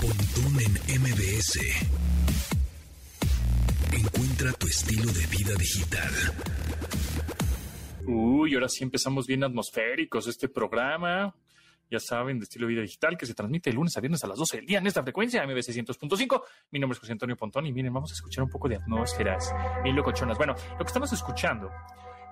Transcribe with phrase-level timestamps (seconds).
[0.00, 1.58] Pontón en MBS.
[3.92, 6.12] Encuentra tu estilo de vida digital.
[8.06, 11.34] Uy, ahora sí empezamos bien atmosféricos este programa.
[11.90, 14.26] Ya saben, de estilo de vida digital que se transmite de lunes a viernes a
[14.26, 16.42] las 12 del día en esta frecuencia, MBC 600.5.
[16.72, 19.54] Mi nombre es José Antonio Pontón y miren, vamos a escuchar un poco de atmósferas
[19.84, 20.36] y locochonas.
[20.36, 21.70] Bueno, lo que estamos escuchando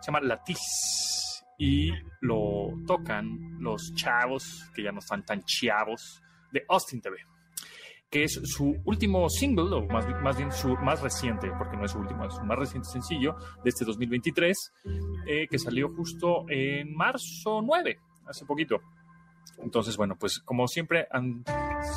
[0.01, 1.91] se llama Latiz y
[2.21, 6.21] lo tocan los chavos, que ya no están tan chavos,
[6.53, 7.34] de Austin TV
[8.15, 11.99] que es su último single, o más, bien su más reciente, porque no es su
[11.99, 14.73] último, es su más reciente sencillo de este 2023,
[15.27, 18.81] eh, que salió justo en marzo 9, hace poquito.
[19.59, 21.45] Entonces, bueno, pues como siempre han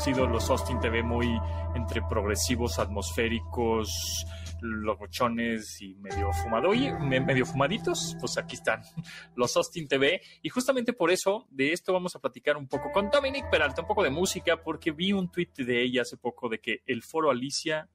[0.03, 1.39] sido los Austin TV muy
[1.75, 4.25] entre progresivos, atmosféricos,
[4.61, 8.81] locochones y medio fumado y medio fumaditos, pues aquí están
[9.35, 10.21] los Austin TV.
[10.41, 13.87] Y justamente por eso, de esto vamos a platicar un poco con Dominic Peralta, un
[13.87, 17.29] poco de música, porque vi un tweet de ella hace poco de que el foro
[17.29, 17.89] Alicia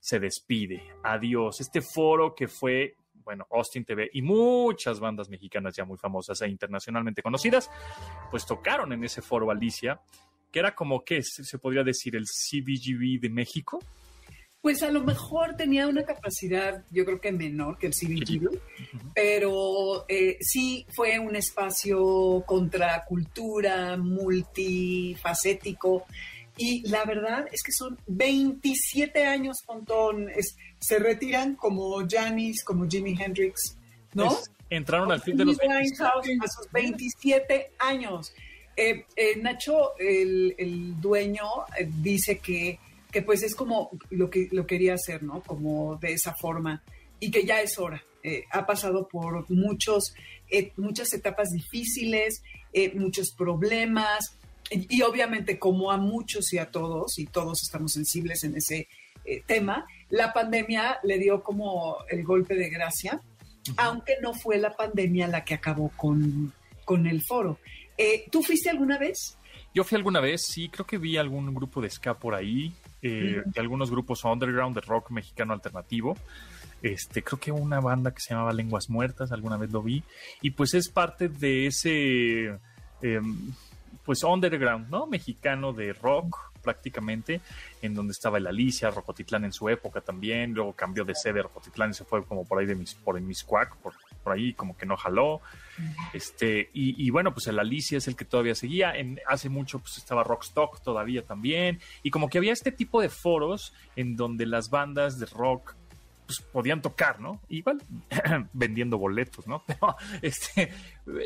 [0.00, 0.82] se despide.
[1.02, 1.60] Adiós.
[1.60, 2.94] Este foro que fue
[3.28, 7.70] bueno, Austin TV y muchas bandas mexicanas ya muy famosas e internacionalmente conocidas,
[8.30, 10.00] pues tocaron en ese foro Alicia,
[10.50, 13.80] que era como que se podría decir el CBGB de México.
[14.60, 18.58] Pues a lo mejor tenía una capacidad, yo creo que menor que el CBGB,
[19.14, 26.06] pero eh, sí fue un espacio contra cultura, multifacético.
[26.56, 30.26] Y la verdad es que son 27 años, Pontón.
[30.80, 33.76] se retiran como Janis, como Jimi Hendrix,
[34.14, 34.36] ¿no?
[34.70, 38.32] entraron al fin de los 27 a sus 27 años.
[38.76, 41.44] Eh, eh, Nacho, el, el dueño,
[42.00, 42.78] dice que
[43.18, 45.42] que pues es como lo que lo quería hacer, ¿no?
[45.42, 46.84] Como de esa forma
[47.18, 48.00] y que ya es hora.
[48.22, 50.14] Eh, ha pasado por muchos,
[50.48, 54.38] eh, muchas etapas difíciles, eh, muchos problemas
[54.70, 58.86] y, obviamente como a muchos y a todos, y todos estamos sensibles en ese
[59.46, 63.20] tema, la pandemia le dio como el golpe de gracia,
[63.76, 66.52] aunque no fue la pandemia la que acabó con,
[66.84, 67.58] con el foro.
[68.30, 69.36] ¿Tú fuiste alguna vez?
[69.74, 72.72] Yo fui alguna vez, sí, creo que vi algún grupo de ska por ahí,
[73.02, 76.16] eh, de algunos grupos underground de rock mexicano alternativo.
[76.82, 80.04] Este, creo que una banda que se llamaba Lenguas Muertas, alguna vez lo vi,
[80.42, 82.58] y pues es parte de ese,
[83.02, 83.52] em,
[84.04, 85.06] pues underground, ¿no?
[85.06, 87.40] Mexicano de rock prácticamente,
[87.82, 91.90] en donde estaba el Alicia, Rocotitlán en su época también, luego cambió de sede Rocotitlán
[91.90, 94.86] y se fue como por ahí de mis, por Miscuac, por, por ahí como que
[94.86, 95.40] no jaló.
[96.12, 98.96] Este, y, bueno, pues el Alicia es el que todavía seguía.
[98.96, 101.80] En, hace mucho pues estaba Rockstock todavía también.
[102.02, 105.74] Y como que había este tipo de foros en donde las bandas de rock
[106.28, 107.40] pues, podían tocar, ¿no?
[107.48, 107.82] Igual
[108.52, 109.64] vendiendo boletos, ¿no?
[110.20, 110.70] este,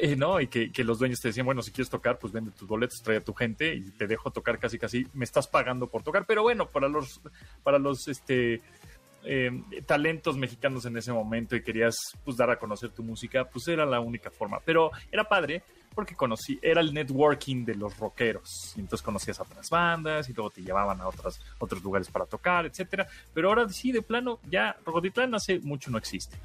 [0.01, 0.41] eh, ¿no?
[0.41, 3.17] Y que, los dueños te decían, bueno, si quieres tocar, pues vende tus boletos, trae
[3.17, 6.25] a tu gente y te dejo tocar casi casi, me estás pagando por tocar.
[6.25, 7.21] Pero bueno, para los,
[7.65, 8.63] para los, este,
[9.25, 9.51] eh,
[9.87, 13.85] talentos mexicanos en ese momento y querías pues, dar a conocer tu música, pues era
[13.85, 14.61] la única forma.
[14.65, 15.65] Pero era padre
[15.95, 18.75] porque conocí, era el networking de los rockeros.
[18.77, 22.27] Y entonces conocías a otras bandas y luego te llevaban a otras, otros lugares para
[22.27, 23.07] tocar, etcétera.
[23.33, 26.39] Pero ahora sí, de plano, ya Rocotitlán hace mucho no existe.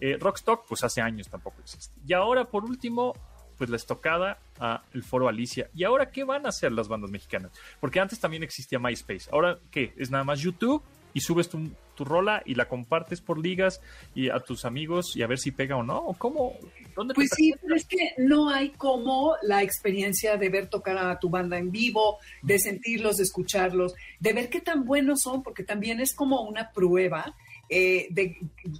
[0.00, 1.94] Eh, Rockstock, pues hace años tampoco existe.
[2.06, 3.14] Y ahora, por último,
[3.56, 5.70] pues la estocada a el foro Alicia.
[5.74, 7.52] ¿Y ahora qué van a hacer las bandas mexicanas?
[7.80, 9.28] Porque antes también existía MySpace.
[9.32, 9.94] ¿Ahora qué?
[9.96, 10.82] ¿Es nada más YouTube?
[11.16, 13.80] Y subes tu, rola y la compartes por ligas
[14.14, 15.96] y a tus amigos y a ver si pega o no?
[15.96, 16.52] ¿O cómo?
[16.94, 21.18] ¿Dónde pues sí, pero es que no hay como la experiencia de ver tocar a
[21.18, 25.64] tu banda en vivo, de sentirlos, de escucharlos, de ver qué tan buenos son, porque
[25.64, 27.34] también es como una prueba
[27.70, 28.36] eh, de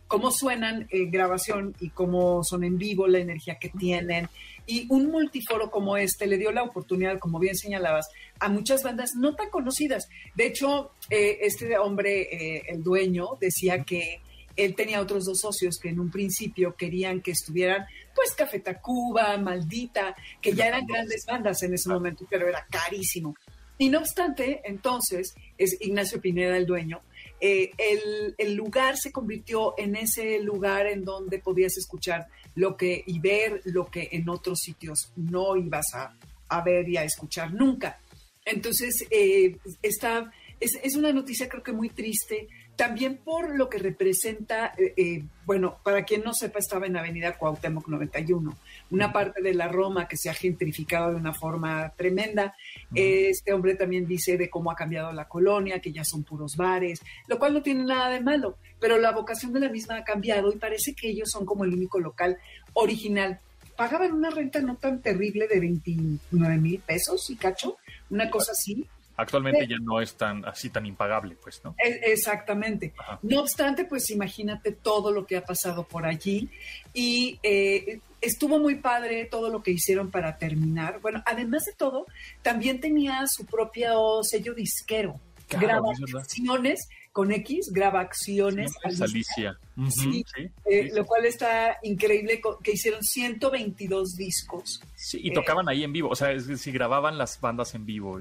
[0.06, 4.28] cómo suenan en grabación y cómo son en vivo, la energía que tienen.
[4.66, 8.06] Y un multiforo como este le dio la oportunidad, como bien señalabas,
[8.40, 10.08] a muchas bandas no tan conocidas.
[10.34, 14.20] De hecho, eh, este hombre, eh, el dueño, decía que
[14.56, 19.36] él tenía otros dos socios que en un principio querían que estuvieran, pues Café Tacuba,
[19.36, 23.34] Maldita, que ya eran grandes bandas en ese momento, pero era carísimo.
[23.78, 27.02] Y no obstante, entonces, es Ignacio Pineda el dueño,
[27.40, 33.04] eh, el, el, lugar se convirtió en ese lugar en donde podías escuchar lo que
[33.06, 36.14] y ver lo que en otros sitios no ibas a,
[36.48, 37.98] a ver y a escuchar nunca.
[38.44, 43.78] Entonces, eh, esta, es, es, una noticia creo que muy triste, también por lo que
[43.78, 48.56] representa, eh, eh, bueno, para quien no sepa, estaba en Avenida Cuauhtémoc 91,
[48.90, 52.54] una parte de la Roma que se ha gentrificado de una forma tremenda.
[52.94, 57.00] Este hombre también dice de cómo ha cambiado la colonia, que ya son puros bares,
[57.26, 60.52] lo cual no tiene nada de malo, pero la vocación de la misma ha cambiado
[60.52, 62.38] y parece que ellos son como el único local
[62.74, 63.40] original.
[63.76, 67.76] Pagaban una renta no tan terrible de 29 mil pesos y cacho,
[68.08, 68.86] una cosa así.
[69.16, 71.74] Actualmente ya no es tan así tan impagable, pues, ¿no?
[71.82, 72.92] E, exactamente.
[73.22, 76.50] No obstante, pues imagínate todo lo que ha pasado por allí
[76.92, 81.00] y eh, estuvo muy padre todo lo que hicieron para terminar.
[81.00, 82.06] Bueno, además de todo,
[82.42, 85.18] también tenía su propio sello disquero.
[85.48, 88.72] grabaciones con X, grabaciones.
[89.00, 89.58] Alicia.
[89.88, 90.22] sí,
[90.66, 94.82] eh, lo cual está increíble, que hicieron 122 discos.
[94.94, 98.20] Sí, y tocaban ahí en vivo, o sea, si grababan las bandas en vivo.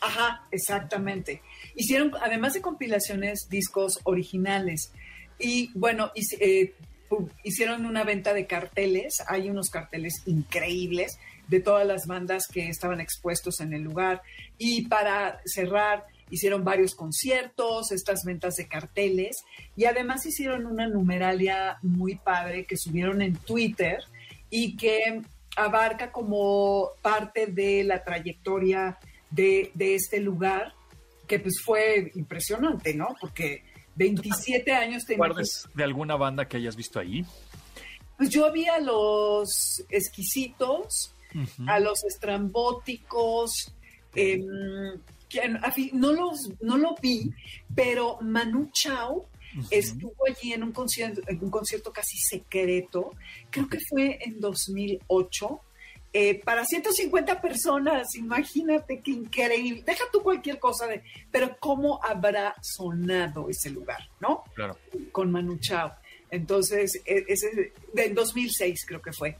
[0.00, 1.42] Ajá, exactamente.
[1.74, 4.92] Hicieron, además de compilaciones, discos originales.
[5.38, 6.74] Y bueno, eh,
[7.44, 9.22] hicieron una venta de carteles.
[9.26, 14.22] Hay unos carteles increíbles de todas las bandas que estaban expuestos en el lugar.
[14.56, 19.44] Y para cerrar, hicieron varios conciertos, estas ventas de carteles.
[19.76, 24.04] Y además hicieron una numeralia muy padre que subieron en Twitter
[24.48, 25.22] y que
[25.56, 28.98] abarca como parte de la trayectoria
[29.30, 30.74] de, este lugar,
[31.26, 33.14] que pues fue impresionante, ¿no?
[33.20, 33.64] Porque
[33.96, 35.16] 27 años ¿Te
[35.74, 37.24] de alguna banda que hayas visto ahí?
[38.16, 41.14] Pues yo vi a los exquisitos,
[41.66, 43.72] a los estrambóticos,
[44.14, 44.44] em,
[45.92, 47.32] no, los, no lo vi,
[47.74, 49.26] pero Manu Chao
[49.70, 53.12] estuvo allí en un, concierto, en un concierto casi secreto,
[53.50, 55.60] creo que fue en 2008,
[56.12, 59.84] eh, para 150 personas, imagínate qué increíble.
[59.86, 64.42] Deja tú cualquier cosa de, pero cómo habrá sonado ese lugar, ¿no?
[64.54, 64.76] Claro.
[65.12, 65.92] Con Manu Chao.
[66.30, 69.36] Entonces, e, ese, en 2006 creo que fue.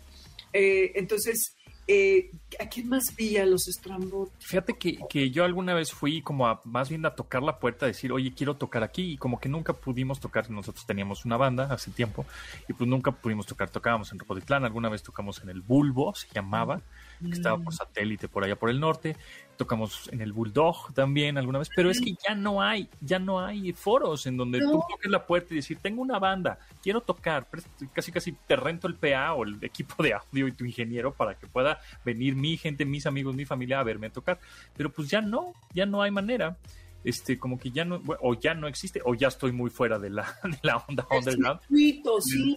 [0.53, 1.57] Eh, entonces,
[1.89, 4.31] eh, ¿A quién más vi a los Strambot?
[4.39, 7.89] Fíjate que, yo alguna vez fui como a, más bien a tocar la puerta, a
[7.89, 11.69] decir, oye, quiero tocar aquí, y como que nunca pudimos tocar, nosotros teníamos una banda
[11.71, 12.27] hace tiempo,
[12.69, 16.29] y pues nunca pudimos tocar, tocábamos en Ropotitlán, alguna vez tocamos en el Bulbo, se
[16.35, 16.81] llamaba,
[17.21, 17.77] que estaba por mm.
[17.77, 19.17] satélite por allá por el norte,
[19.61, 23.45] tocamos en el Bulldog también alguna vez, pero es que ya no hay, ya no
[23.45, 27.47] hay foros en donde tú toques la puerta y decir, tengo una banda, quiero tocar,
[27.93, 31.35] casi casi te rento el PA o el equipo de audio y tu ingeniero para
[31.35, 34.39] que pueda venir mi gente, mis amigos, mi familia a verme tocar,
[34.77, 36.57] pero pues ya no, ya no hay manera
[37.03, 40.11] este, como que ya no, o ya no existe, o ya estoy muy fuera de
[40.11, 41.61] la, de la onda underground.
[41.69, 42.57] Sí, sí,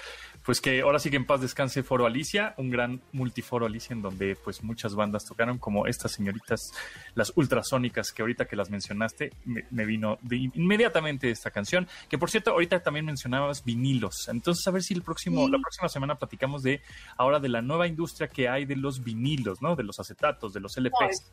[0.46, 4.00] pues que ahora sí que en paz descanse Foro Alicia, un gran multiforo Alicia en
[4.00, 6.72] donde pues muchas bandas tocaron, como estas señoritas,
[7.16, 12.52] las ultrasónicas, que ahorita que las mencionaste, me, vino inmediatamente esta canción, que por cierto,
[12.52, 16.80] ahorita también mencionabas vinilos, entonces a ver si el próximo, la próxima semana platicamos de
[17.16, 19.74] ahora de la nueva industria que hay de los vinilos, ¿no?
[19.74, 21.32] De los acetatos, de los LPs.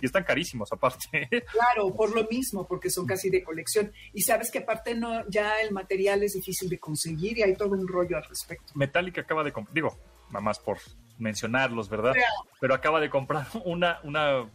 [0.00, 1.28] Y están carísimos aparte.
[1.50, 3.92] Claro, por lo mismo, porque son casi de colección.
[4.12, 7.70] Y sabes que aparte no, ya el material es difícil de conseguir y hay todo
[7.70, 8.72] un rollo al respecto.
[8.74, 9.98] Metallica acaba de comprar, digo,
[10.28, 10.78] nada más por
[11.18, 12.14] mencionarlos, ¿verdad?
[12.60, 14.48] Pero acaba de comprar una, una,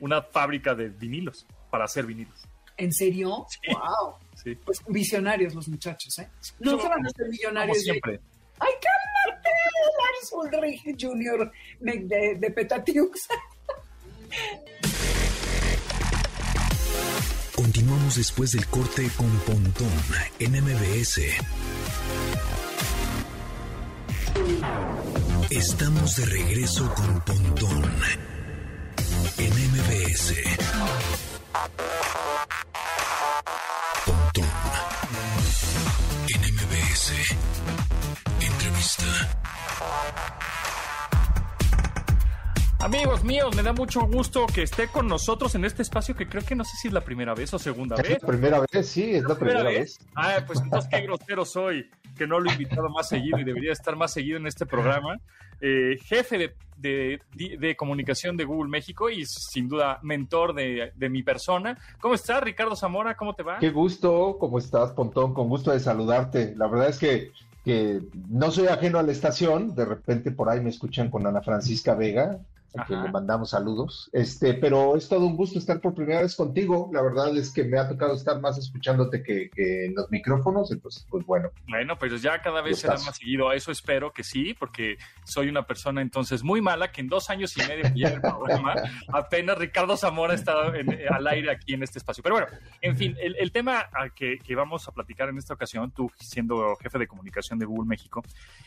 [0.00, 2.40] una fábrica de vinilos para hacer vinilos.
[2.76, 3.46] ¿En serio?
[3.72, 4.14] ¡Wow!
[4.36, 4.54] Sí.
[4.54, 6.28] Pues visionarios los muchachos, ¿eh?
[6.60, 7.82] No se van a ser millonarios.
[7.82, 8.20] siempre.
[8.60, 9.48] ¡Ay, cálmate!
[9.98, 11.50] Lars Ulrich Jr.
[11.80, 13.28] de, de Petatiux.
[17.54, 19.90] Continuamos después del corte con Pontón
[20.38, 21.20] en MBS.
[25.58, 27.84] Estamos de regreso con Pontón
[29.38, 29.50] en
[34.04, 34.44] Pontón
[36.28, 37.36] en MBS.
[38.40, 39.38] Entrevista.
[42.78, 46.44] Amigos míos, me da mucho gusto que esté con nosotros en este espacio que creo
[46.44, 48.22] que no sé si es la primera vez o segunda ¿Es vez.
[48.22, 48.88] la primera vez?
[48.88, 49.98] Sí, es la primera vez.
[50.14, 53.72] Ah, pues entonces qué grosero soy, que no lo he invitado más seguido y debería
[53.72, 55.18] estar más seguido en este programa.
[55.60, 57.20] Eh, jefe de,
[57.58, 61.76] de- comunicación de Google México y sin duda mentor de, de mi persona.
[62.00, 63.16] ¿Cómo estás, Ricardo Zamora?
[63.16, 63.58] ¿Cómo te va?
[63.58, 65.34] Qué gusto, ¿cómo estás, Pontón?
[65.34, 66.54] Con gusto de saludarte.
[66.56, 67.32] La verdad es que,
[67.64, 69.74] que no soy ajeno a la estación.
[69.74, 72.38] De repente por ahí me escuchan con Ana Francisca Vega,
[72.76, 74.10] a quien le mandamos saludos.
[74.12, 76.90] Este, pero es todo un gusto estar por primera vez contigo.
[76.92, 80.70] La verdad es que me ha tocado estar más escuchándote que, que en los micrófonos.
[80.70, 83.48] Entonces, pues bueno, Bueno, pues ya cada vez será más seguido.
[83.48, 87.30] A eso espero que sí, porque soy una persona entonces muy mala que en dos
[87.30, 88.74] años y medio que el programa,
[89.12, 92.22] apenas Ricardo Zamora ha estado en- eh, al aire aquí en este espacio.
[92.22, 92.48] Pero bueno,
[92.80, 96.76] en fin, el, el tema que, que vamos a platicar en esta ocasión, tú siendo
[96.76, 98.22] jefe de comunicación de Google México,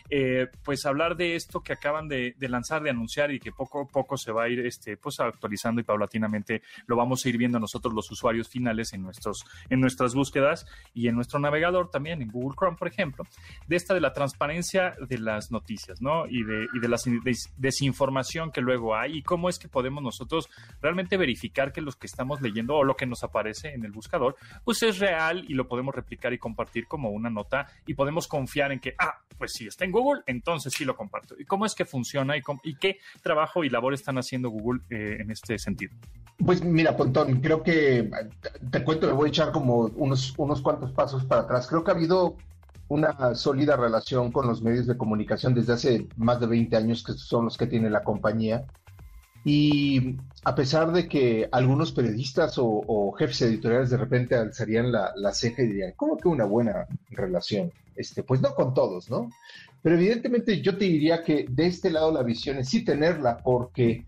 [0.09, 3.87] eh, pues hablar de esto que acaban de, de lanzar, de anunciar y que poco
[3.91, 7.59] poco se va a ir este, pues actualizando y paulatinamente lo vamos a ir viendo
[7.59, 12.29] nosotros los usuarios finales en, nuestros, en nuestras búsquedas y en nuestro navegador también, en
[12.29, 13.25] Google Chrome, por ejemplo,
[13.67, 16.27] de esta de la transparencia de las noticias, ¿no?
[16.27, 20.01] Y de, y de la des- desinformación que luego hay y cómo es que podemos
[20.03, 20.49] nosotros
[20.81, 24.35] realmente verificar que los que estamos leyendo o lo que nos aparece en el buscador,
[24.63, 28.71] pues es real y lo podemos replicar y compartir como una nota y podemos confiar
[28.71, 31.35] en que, ah, pues si está en Google, entonces sí lo comparto.
[31.37, 35.17] ¿Y cómo es que funciona y, y qué trabajo y labor están haciendo Google eh,
[35.19, 35.93] en este sentido?
[36.45, 38.09] Pues mira, Pontón, creo que
[38.71, 41.67] te cuento, le voy a echar como unos, unos cuantos pasos para atrás.
[41.67, 42.35] Creo que ha habido
[42.87, 47.13] una sólida relación con los medios de comunicación desde hace más de 20 años, que
[47.13, 48.65] son los que tiene la compañía.
[49.43, 55.13] Y a pesar de que algunos periodistas o, o jefes editoriales de repente alzarían la,
[55.15, 57.71] la ceja y dirían, ¿cómo que una buena relación?
[57.95, 59.29] Este, pues no con todos, ¿no?
[59.81, 64.05] Pero evidentemente yo te diría que de este lado la visión es sí tenerla, porque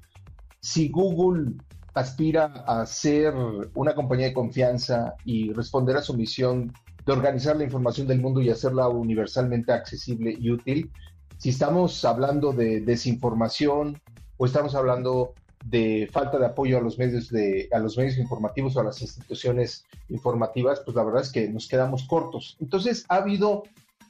[0.60, 1.54] si Google
[1.94, 3.34] aspira a ser
[3.76, 6.74] una compañía de confianza y responder a su misión
[7.06, 10.92] de organizar la información del mundo y hacerla universalmente accesible y útil,
[11.38, 14.00] si estamos hablando de desinformación
[14.38, 15.34] o estamos hablando
[15.66, 19.02] de falta de apoyo a los medios de a los medios informativos o a las
[19.02, 22.58] instituciones informativas, pues la verdad es que nos quedamos cortos.
[22.60, 23.64] Entonces ha habido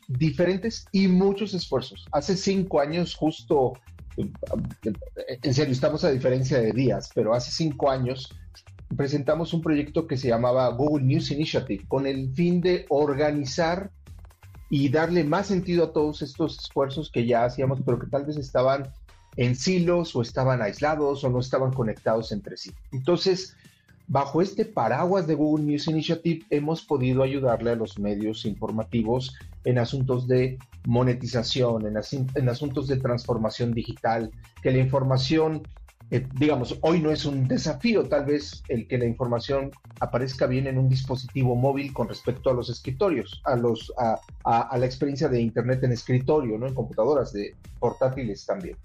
[0.07, 2.05] diferentes y muchos esfuerzos.
[2.11, 3.73] Hace cinco años, justo
[4.15, 8.35] en serio, estamos a diferencia de días, pero hace cinco años
[8.95, 13.91] presentamos un proyecto que se llamaba Google News Initiative con el fin de organizar
[14.69, 18.37] y darle más sentido a todos estos esfuerzos que ya hacíamos, pero que tal vez
[18.37, 18.91] estaban
[19.35, 22.71] en silos o estaban aislados o no estaban conectados entre sí.
[22.91, 23.55] Entonces,
[24.07, 29.79] bajo este paraguas de Google News Initiative hemos podido ayudarle a los medios informativos en
[29.79, 31.97] asuntos de monetización, en,
[32.35, 34.31] en asuntos de transformación digital,
[34.61, 35.65] que la información,
[36.11, 40.67] eh, digamos, hoy no es un desafío, tal vez el que la información aparezca bien
[40.67, 45.41] en un dispositivo móvil con respecto a los escritorios, a, los, a la experiencia de
[45.41, 46.67] Internet en escritorio, ¿no?
[46.67, 48.75] en computadoras de portátiles también.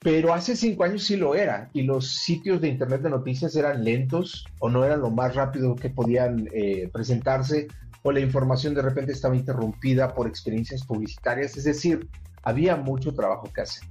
[0.00, 3.82] Pero hace cinco años sí lo era, y los sitios de Internet de noticias eran
[3.82, 7.66] lentos o no eran lo más rápido que podían eh, presentarse,
[8.02, 12.08] o la información de repente estaba interrumpida por experiencias publicitarias, es decir,
[12.42, 13.82] había mucho trabajo que hacer.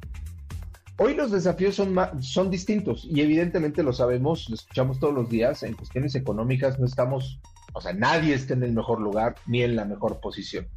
[0.97, 5.61] Hoy los desafíos son, son distintos y evidentemente lo sabemos, lo escuchamos todos los días,
[5.61, 7.39] en cuestiones económicas no estamos,
[7.73, 10.67] o sea, nadie está en el mejor lugar ni en la mejor posición.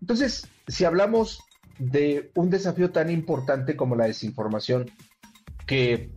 [0.00, 1.40] Entonces, si hablamos
[1.78, 4.90] de un desafío tan importante como la desinformación,
[5.66, 6.12] que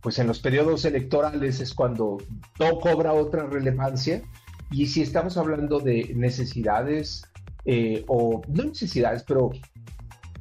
[0.00, 2.18] pues en los periodos electorales es cuando
[2.58, 4.22] todo cobra otra relevancia,
[4.70, 7.22] y si estamos hablando de necesidades,
[7.64, 9.50] eh, o no necesidades, pero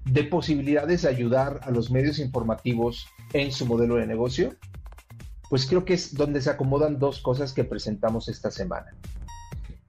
[0.05, 4.55] de posibilidades de ayudar a los medios informativos en su modelo de negocio,
[5.49, 8.95] pues creo que es donde se acomodan dos cosas que presentamos esta semana.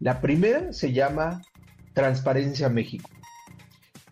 [0.00, 1.40] La primera se llama
[1.94, 3.08] Transparencia México.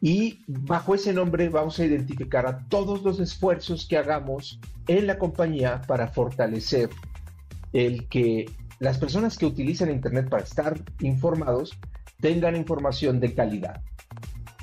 [0.00, 5.18] Y bajo ese nombre vamos a identificar a todos los esfuerzos que hagamos en la
[5.18, 6.88] compañía para fortalecer
[7.72, 11.78] el que las personas que utilizan Internet para estar informados
[12.20, 13.82] tengan información de calidad.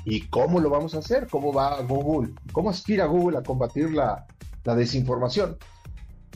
[0.04, 1.28] ¿Y cómo lo vamos a hacer?
[1.28, 2.32] ¿Cómo va Google?
[2.52, 4.26] ¿Cómo aspira Google a combatir la,
[4.64, 5.56] la desinformación?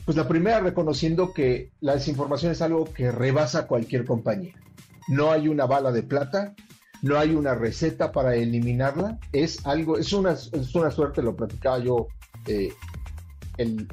[0.05, 4.53] Pues la primera reconociendo que la desinformación es algo que rebasa cualquier compañía.
[5.07, 6.53] No hay una bala de plata,
[7.03, 11.77] no hay una receta para eliminarla, es algo, es una, es una suerte, lo platicaba
[11.79, 12.07] yo
[12.47, 12.73] eh,
[13.57, 13.87] el,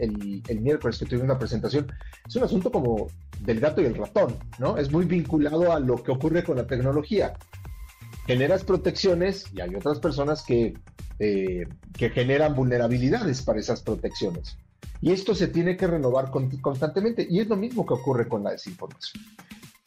[0.49, 1.93] el, miércoles que tuvimos una presentación,
[2.27, 3.09] es un asunto como
[3.41, 4.79] del gato y el ratón, ¿no?
[4.79, 7.35] Es muy vinculado a lo que ocurre con la tecnología.
[8.27, 10.75] Generas protecciones y hay otras personas que,
[11.19, 11.67] eh,
[11.99, 14.57] que generan vulnerabilidades para esas protecciones.
[15.01, 18.53] Y esto se tiene que renovar constantemente y es lo mismo que ocurre con la
[18.53, 19.25] desinformación.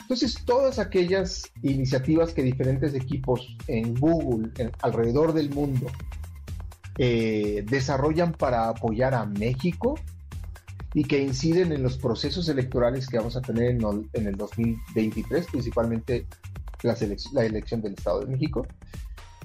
[0.03, 5.87] Entonces, todas aquellas iniciativas que diferentes equipos en Google, alrededor del mundo,
[6.97, 9.95] eh, desarrollan para apoyar a México
[10.93, 16.27] y que inciden en los procesos electorales que vamos a tener en, el 2023, principalmente
[16.83, 18.67] la elección del Estado de México,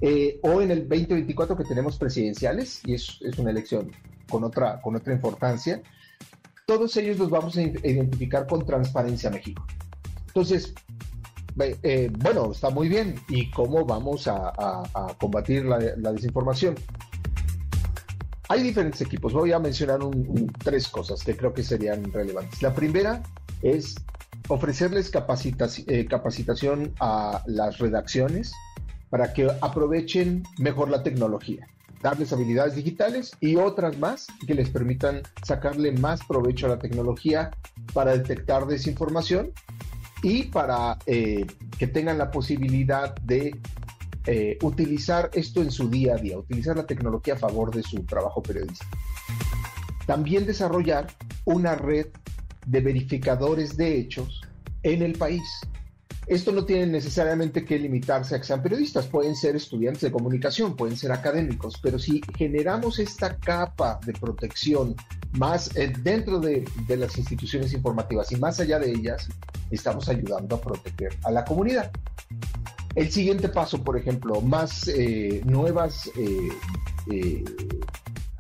[0.01, 3.93] eh, o en el 2024 que tenemos presidenciales, y es, es una elección
[4.29, 5.81] con otra, con otra importancia,
[6.67, 9.65] todos ellos los vamos a identificar con Transparencia México.
[10.29, 10.75] Entonces,
[11.83, 13.17] eh, bueno, está muy bien.
[13.29, 14.53] ¿Y cómo vamos a,
[15.21, 15.79] combatir la,
[16.13, 16.77] desinformación?
[18.49, 19.33] Hay diferentes equipos.
[19.33, 19.99] Voy a mencionar
[20.63, 22.63] tres cosas que creo que serían relevantes.
[22.63, 23.23] La primera
[23.63, 23.95] es
[24.49, 25.11] ofrecerles
[25.87, 28.53] eh, capacitación a las redacciones
[29.11, 31.67] para que aprovechen mejor la tecnología,
[32.03, 37.51] darles habilidades digitales y otras más que les permitan sacarle más provecho a la tecnología
[37.93, 39.53] para detectar desinformación
[40.23, 41.47] y para eh,
[41.79, 43.59] que tengan la posibilidad de
[44.27, 48.03] eh, utilizar esto en su día a día, utilizar la tecnología a favor de su
[48.05, 48.91] trabajo periodístico.
[50.07, 51.07] También desarrollar
[51.45, 52.09] una red
[52.67, 54.43] de verificadores de hechos
[54.83, 55.43] en el país.
[56.27, 60.77] Esto no tiene necesariamente que limitarse a que sean periodistas, pueden ser estudiantes de comunicación,
[60.77, 64.95] pueden ser académicos, pero si generamos esta capa de protección
[65.33, 69.29] más eh, dentro de, las instituciones informativas y más allá de ellas,
[69.71, 71.91] estamos ayudando a proteger a la comunidad.
[72.95, 77.45] El siguiente paso, por ejemplo, más eh, nuevas eh,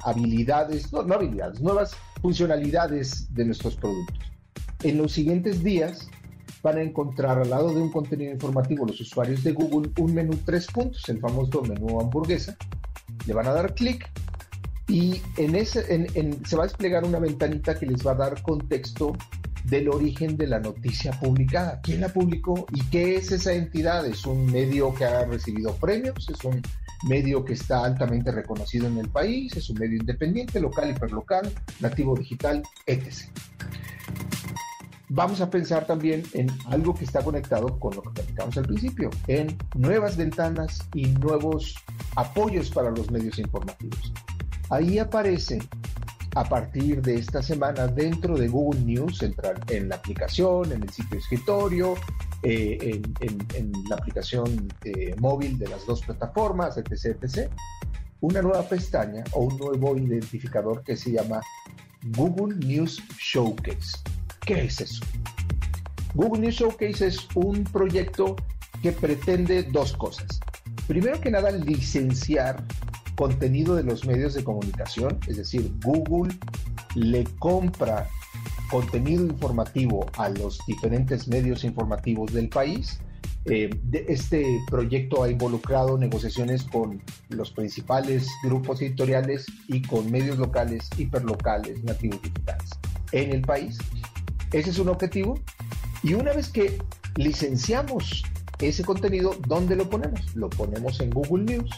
[0.00, 4.18] habilidades, no, no habilidades, nuevas funcionalidades de nuestros productos.
[4.82, 6.08] En los siguientes días
[6.62, 10.38] van a encontrar al lado de un contenido informativo los usuarios de Google un menú
[10.44, 12.56] tres puntos, el famoso menú hamburguesa.
[13.26, 14.10] Le van a dar clic
[14.88, 15.84] y en ese,
[16.46, 19.12] se va a desplegar una ventanita que les va a dar contexto
[19.64, 21.80] del origen de la noticia publicada.
[21.82, 24.06] ¿Quién la publicó y qué es esa entidad?
[24.06, 26.28] ¿Es un medio que ha recibido premios?
[26.30, 26.62] ¿Es un
[27.06, 29.54] medio que está altamente reconocido en el país?
[29.56, 33.28] ¿Es un medio independiente, local, hiperlocal, nativo digital, etc.?
[35.10, 39.10] vamos a pensar también en algo que está conectado con lo que platicamos al principio,
[39.26, 41.76] en nuevas ventanas y nuevos
[42.16, 44.12] apoyos para los medios informativos.
[44.70, 45.60] Ahí aparece
[46.34, 51.18] a partir de esta semana dentro de Google News, en, la aplicación, en el sitio
[51.18, 51.94] escritorio,
[52.42, 57.50] eh, en, la aplicación eh, móvil de las dos plataformas, etc., etc.,
[58.20, 61.40] una nueva pestaña o un nuevo identificador que se llama
[62.16, 63.98] Google News Showcase.
[64.40, 65.04] ¿Qué es eso?
[66.14, 68.36] Google News Showcase es un proyecto
[68.82, 70.40] que pretende dos cosas.
[70.86, 72.64] Primero que nada, licenciar
[73.18, 76.32] contenido de los medios de comunicación, es decir, Google
[76.94, 78.08] le compra
[78.70, 83.00] contenido informativo a los diferentes medios informativos del país.
[83.44, 83.70] Eh,
[84.08, 91.82] este proyecto ha involucrado negociaciones con los principales grupos editoriales y con medios locales, hiperlocales,
[91.82, 92.70] nativos digitales
[93.12, 93.78] en el país
[94.52, 95.38] ese es un objetivo.
[96.02, 96.78] Y una vez que
[97.16, 98.22] licenciamos
[98.60, 100.34] ese contenido, ¿dónde lo ponemos?
[100.34, 101.70] Lo ponemos en Google News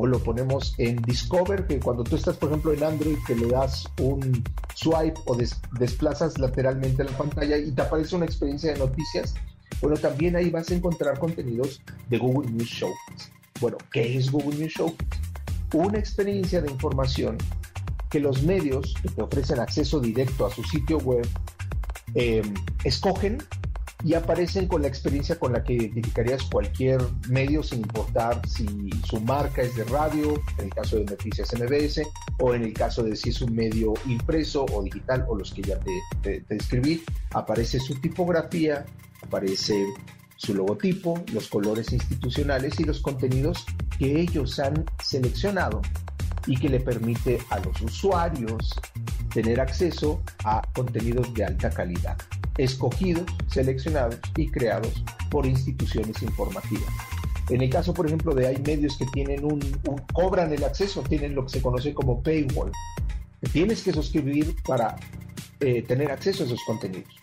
[0.00, 3.48] o lo ponemos en Discover, que cuando tú estás, por ejemplo, en Android, que le
[3.48, 4.44] das un
[4.76, 5.36] swipe o
[5.72, 9.34] desplazas lateralmente la pantalla y te aparece una experiencia de noticias,
[9.82, 13.32] bueno, también ahí vas a encontrar contenidos de Google News Showcase.
[13.60, 15.20] Bueno, ¿qué es Google News Showcase?
[15.74, 17.36] Una experiencia de información
[18.08, 21.26] que los medios que te ofrecen acceso directo a su sitio web
[22.14, 22.42] eh,
[22.84, 23.38] escogen
[24.04, 29.20] y aparecen con la experiencia con la que identificarías cualquier medio sin importar si su
[29.20, 32.02] marca es de radio, en el caso de Noticias MBS,
[32.38, 35.62] o en el caso de si es un medio impreso o digital o los que
[35.62, 38.84] ya te, te describí, aparece su tipografía,
[39.22, 39.84] aparece
[40.36, 43.66] su logotipo, los colores institucionales y los contenidos
[43.98, 45.82] que ellos han seleccionado
[46.46, 48.80] y que le permite a los usuarios
[49.34, 52.16] tener acceso a contenidos de alta calidad,
[52.58, 56.92] escogidos, seleccionados y creados por instituciones informativas.
[57.48, 59.60] En el caso, por ejemplo, de hay medios que tienen un,
[60.12, 62.70] cobran el acceso, tienen lo que se conoce como paywall.
[63.52, 64.96] Tienes que suscribir para
[65.60, 67.14] eh, tener acceso a esos contenidos.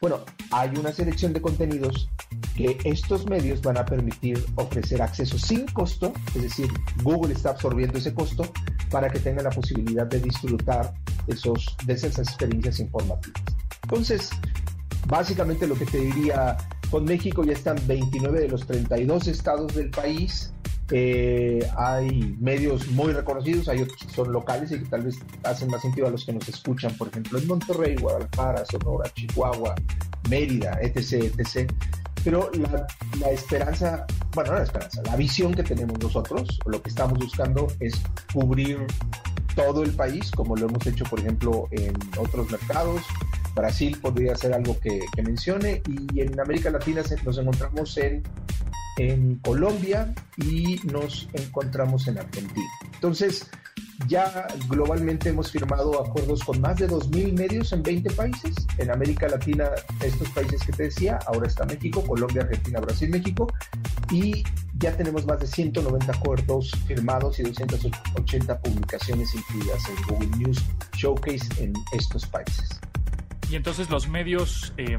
[0.00, 0.20] Bueno,
[0.50, 2.08] hay una selección de contenidos
[2.54, 6.68] que estos medios van a permitir ofrecer acceso sin costo, es decir,
[7.02, 8.44] Google está absorbiendo ese costo
[8.90, 10.94] para que tengan la posibilidad de disfrutar
[11.26, 13.42] esos, de esas experiencias informativas.
[13.82, 14.30] Entonces,
[15.06, 16.56] básicamente lo que te diría,
[16.90, 20.52] con México ya están 29 de los 32 estados del país.
[20.90, 25.68] Eh, hay medios muy reconocidos, hay otros que son locales y que tal vez hacen
[25.70, 29.74] más sentido a los que nos escuchan, por ejemplo, en Monterrey, Guadalajara, Sonora, Chihuahua,
[30.28, 31.72] Mérida, etc., etc.
[32.22, 32.86] Pero la,
[33.18, 37.66] la esperanza, bueno, no la esperanza, la visión que tenemos nosotros, lo que estamos buscando
[37.80, 37.94] es
[38.32, 38.86] cubrir
[39.54, 43.02] todo el país, como lo hemos hecho, por ejemplo, en otros mercados.
[43.54, 48.22] Brasil podría ser algo que, mencione y en América Latina nos encontramos en,
[48.98, 52.68] en Colombia y nos encontramos en Argentina.
[52.94, 53.48] Entonces,
[54.08, 58.54] ya globalmente hemos firmado acuerdos con más de 2.000 medios en 20 países.
[58.78, 59.70] En América Latina,
[60.02, 63.46] estos países que te decía, ahora está México, Colombia, Argentina, Brasil, México.
[64.10, 64.44] Y
[64.78, 70.62] ya tenemos más de 190 acuerdos firmados y 280 publicaciones incluidas en Google News
[70.96, 72.80] Showcase en estos países.
[73.54, 74.98] Y entonces los medios eh,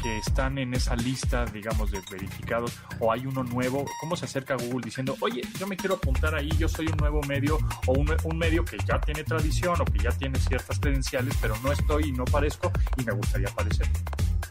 [0.00, 4.54] que están en esa lista, digamos, de verificados, o hay uno nuevo, ¿cómo se acerca
[4.54, 8.08] Google diciendo, oye, yo me quiero apuntar ahí, yo soy un nuevo medio, o un,
[8.22, 12.10] un medio que ya tiene tradición o que ya tiene ciertas credenciales, pero no estoy
[12.10, 13.88] y no parezco y me gustaría aparecer?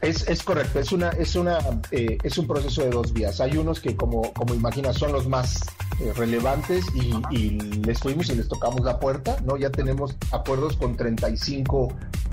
[0.02, 1.58] Es, es, correcto, es una, es una,
[1.92, 3.42] eh, es un proceso de dos vías.
[3.42, 5.60] Hay unos que, como, como imaginas, son los más
[6.00, 9.58] eh, relevantes y, y, les fuimos y les tocamos la puerta, ¿no?
[9.58, 11.88] Ya tenemos acuerdos con 35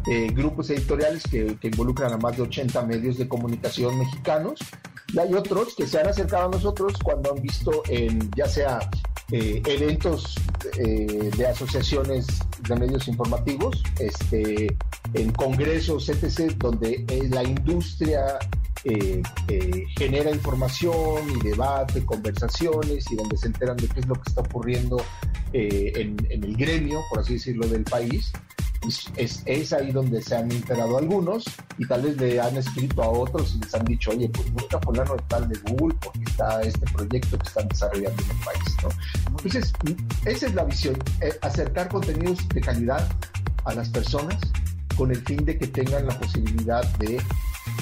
[0.07, 4.61] eh, grupos editoriales que, que, involucran a más de 80 medios de comunicación mexicanos.
[5.14, 8.81] Y hay otros que se han acercado a nosotros cuando han visto en, ya sea
[9.33, 10.35] eh, eventos
[10.77, 12.27] de asociaciones
[12.68, 14.77] de medios informativos, este,
[15.14, 18.38] en congresos, etc., donde la industria
[18.85, 24.14] eh, eh, genera información y debate, conversaciones y donde se enteran de qué es lo
[24.14, 24.99] que está ocurriendo
[25.55, 28.31] eh, en, en, el gremio, por así decirlo, del país.
[29.17, 31.45] Es, es, ahí donde se han enterado algunos
[31.79, 34.79] y tal vez le han escrito a otros y les han dicho, oye, pues busca
[34.81, 38.88] fulano tal de Google porque está este proyecto que están desarrollando en el país, ¿no?
[39.29, 39.73] Entonces,
[40.27, 43.09] esa es la visión, eh, acercar contenidos de calidad
[43.64, 44.38] a las personas
[44.97, 47.23] con el fin de que tengan la posibilidad de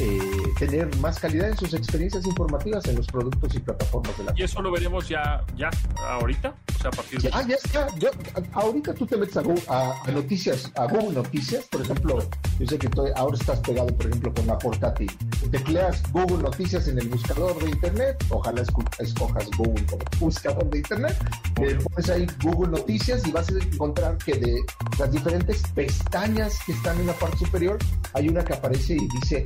[0.00, 0.18] eh,
[0.58, 4.42] tener más calidad en sus experiencias informativas en los productos y plataformas de la Y
[4.42, 6.54] eso lo veremos ya, ya ahorita,
[6.86, 7.30] a partir de...
[7.32, 7.86] Ah, ya está.
[7.98, 8.10] Yo,
[8.52, 12.18] ahorita tú te metes a, Google, a, a, Noticias, a Google Noticias, por ejemplo,
[12.58, 15.10] yo sé que estoy, ahora estás pegado, por ejemplo, con la portátil.
[15.50, 18.62] Tecleas Google Noticias en el buscador de Internet, ojalá
[18.98, 21.16] escojas Google como buscador de Internet,
[21.60, 24.64] eh, pones ahí Google Noticias y vas a encontrar que de
[24.98, 27.78] las diferentes pestañas que están en la parte superior,
[28.14, 29.44] hay una que aparece y dice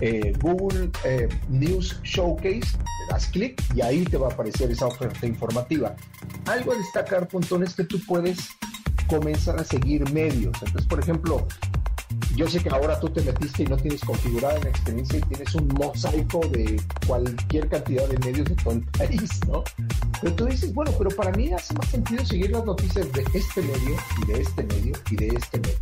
[0.00, 4.86] eh, Google eh, News Showcase, le das clic y ahí te va a aparecer esa
[4.86, 5.94] oferta informativa.
[6.46, 8.38] Algo destacar, Pontón, es que tú puedes
[9.08, 10.56] comenzar a seguir medios.
[10.62, 11.46] Entonces, por ejemplo,
[12.36, 15.54] yo sé que ahora tú te metiste y no tienes configurada la experiencia y tienes
[15.54, 19.64] un mosaico de cualquier cantidad de medios de todo el país, ¿no?
[20.20, 23.62] Pero tú dices, bueno, pero para mí hace más sentido seguir las noticias de este
[23.62, 25.78] medio y de este medio y de este medio.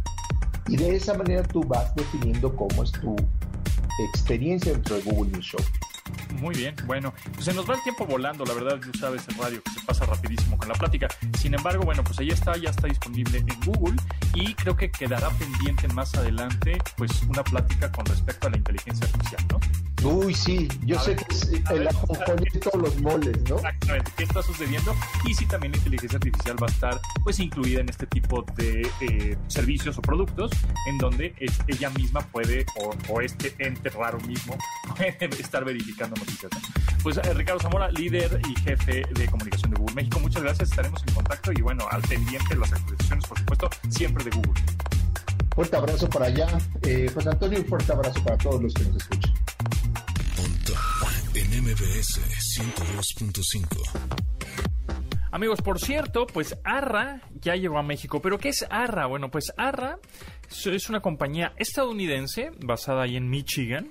[0.68, 3.16] Y de esa manera tú vas definiendo cómo es tu
[4.12, 5.60] experiencia dentro de Google News Show.
[6.40, 9.36] Muy bien, bueno, pues se nos va el tiempo volando, la verdad, tú sabes, el
[9.36, 11.08] radio que se pasa rapidísimo con la plática.
[11.38, 13.96] Sin embargo, bueno, pues ahí está, ya está disponible en Google
[14.34, 19.06] y creo que quedará pendiente más adelante, pues una plática con respecto a la inteligencia
[19.06, 19.60] artificial, ¿no?
[20.04, 21.88] Uy, sí, yo a sé ver, que es el
[22.52, 23.56] de todos los moles, ¿no?
[23.56, 27.80] Exactamente, qué está sucediendo y si también la inteligencia artificial va a estar pues incluida
[27.80, 30.50] en este tipo de eh, servicios o productos
[30.88, 34.58] en donde es, ella misma puede o, o, este ente raro mismo
[34.98, 36.52] puede estar verificando noticias.
[36.52, 36.60] ¿no?
[37.02, 41.02] Pues eh, Ricardo Zamora, líder y jefe de comunicación de Google México, muchas gracias, estaremos
[41.06, 44.62] en contacto y bueno, al pendiente de las actualizaciones, por supuesto, siempre de Google.
[45.54, 46.48] Fuerte abrazo para allá.
[46.82, 49.32] Eh, José Antonio, un fuerte abrazo para todos los que nos escuchan.
[51.74, 52.20] MBS
[52.56, 53.66] 102.5.
[55.32, 58.22] Amigos, por cierto, pues Arra ya llegó a México.
[58.22, 59.06] ¿Pero qué es Arra?
[59.06, 59.98] Bueno, pues Arra
[60.48, 63.88] es una compañía estadounidense basada ahí en Michigan,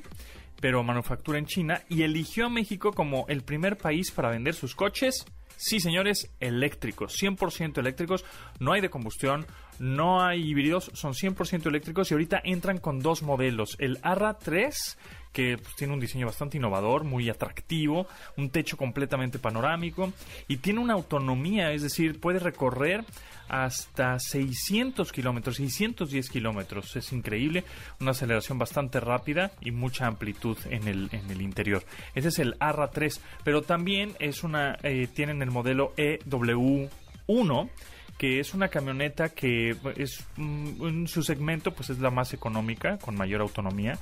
[0.61, 4.75] pero manufactura en China y eligió a México como el primer país para vender sus
[4.75, 5.25] coches.
[5.57, 8.25] Sí, señores, eléctricos, 100% eléctricos,
[8.59, 9.45] no hay de combustión,
[9.79, 14.97] no hay híbridos, son 100% eléctricos y ahorita entran con dos modelos, el Arra 3
[15.33, 20.13] que pues, tiene un diseño bastante innovador, muy atractivo, un techo completamente panorámico
[20.47, 23.03] y tiene una autonomía, es decir, puede recorrer
[23.49, 27.63] hasta 600 kilómetros, 610 kilómetros, es increíble,
[27.99, 31.83] una aceleración bastante rápida y mucha amplitud en el, en el interior.
[32.15, 37.69] Ese es el ARRA 3, pero también es una, eh, tienen el modelo EW1
[38.17, 42.97] que es una camioneta que es mm, en su segmento pues es la más económica,
[42.97, 43.97] con mayor autonomía.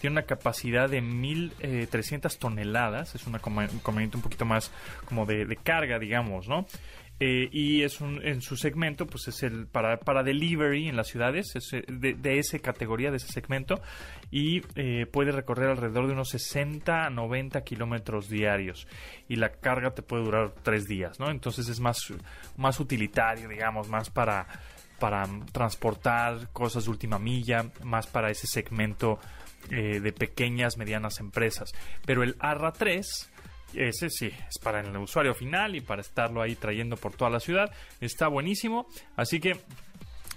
[0.00, 4.70] Tiene una capacidad de 1.300 toneladas, es una camioneta un poquito más
[5.06, 6.66] como de, de carga, digamos, ¿no?
[7.18, 11.08] Eh, y es un, en su segmento, pues es el para, para delivery en las
[11.08, 13.80] ciudades, es eh, de, de esa categoría, de ese segmento,
[14.30, 18.86] y eh, puede recorrer alrededor de unos 60 a 90 kilómetros diarios.
[19.28, 21.30] Y la carga te puede durar tres días, ¿no?
[21.30, 22.12] Entonces es más,
[22.56, 24.46] más utilitario, digamos, más para,
[24.98, 29.18] para transportar cosas de última milla, más para ese segmento
[29.68, 31.72] de pequeñas, medianas empresas.
[32.04, 33.32] Pero el ARRA 3
[33.74, 37.40] ese sí, es para el usuario final y para estarlo ahí trayendo por toda la
[37.40, 37.72] ciudad.
[38.00, 38.86] Está buenísimo.
[39.16, 39.56] Así que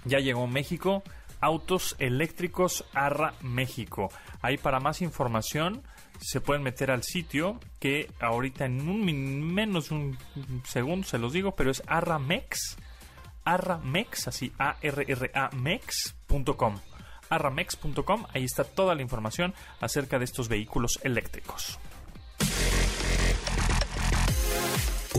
[0.04, 1.02] ya llegó México.
[1.40, 4.10] Autos eléctricos Arra México.
[4.42, 5.82] Ahí para más información
[6.20, 9.04] se pueden meter al sitio que ahorita en un
[9.54, 10.18] menos un
[10.66, 12.76] segundo se los digo, pero es arramex,
[13.44, 16.78] arramex, así a r r a mex.com.
[17.30, 21.78] arramex.com, ahí está toda la información acerca de estos vehículos eléctricos.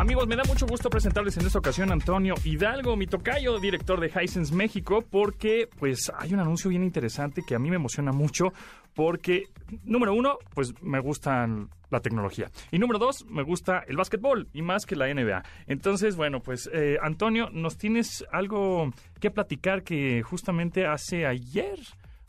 [0.00, 4.00] Amigos, me da mucho gusto presentarles en esta ocasión a Antonio Hidalgo, mi tocayo, director
[4.00, 8.10] de Hisense México, porque pues hay un anuncio bien interesante que a mí me emociona
[8.10, 8.50] mucho,
[8.94, 9.48] porque
[9.84, 11.46] número uno, pues me gusta
[11.90, 12.50] la tecnología.
[12.72, 15.42] Y número dos, me gusta el básquetbol y más que la NBA.
[15.66, 21.78] Entonces, bueno, pues eh, Antonio, nos tienes algo que platicar que justamente hace ayer,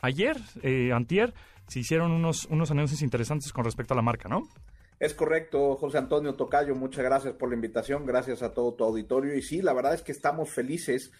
[0.02, 1.32] ayer, eh, antier,
[1.68, 4.42] se hicieron unos, unos anuncios interesantes con respecto a la marca, ¿no?
[5.02, 9.34] Es correcto, José Antonio Tocayo, muchas gracias por la invitación, gracias a todo tu auditorio.
[9.36, 11.10] Y sí, la verdad es que estamos felices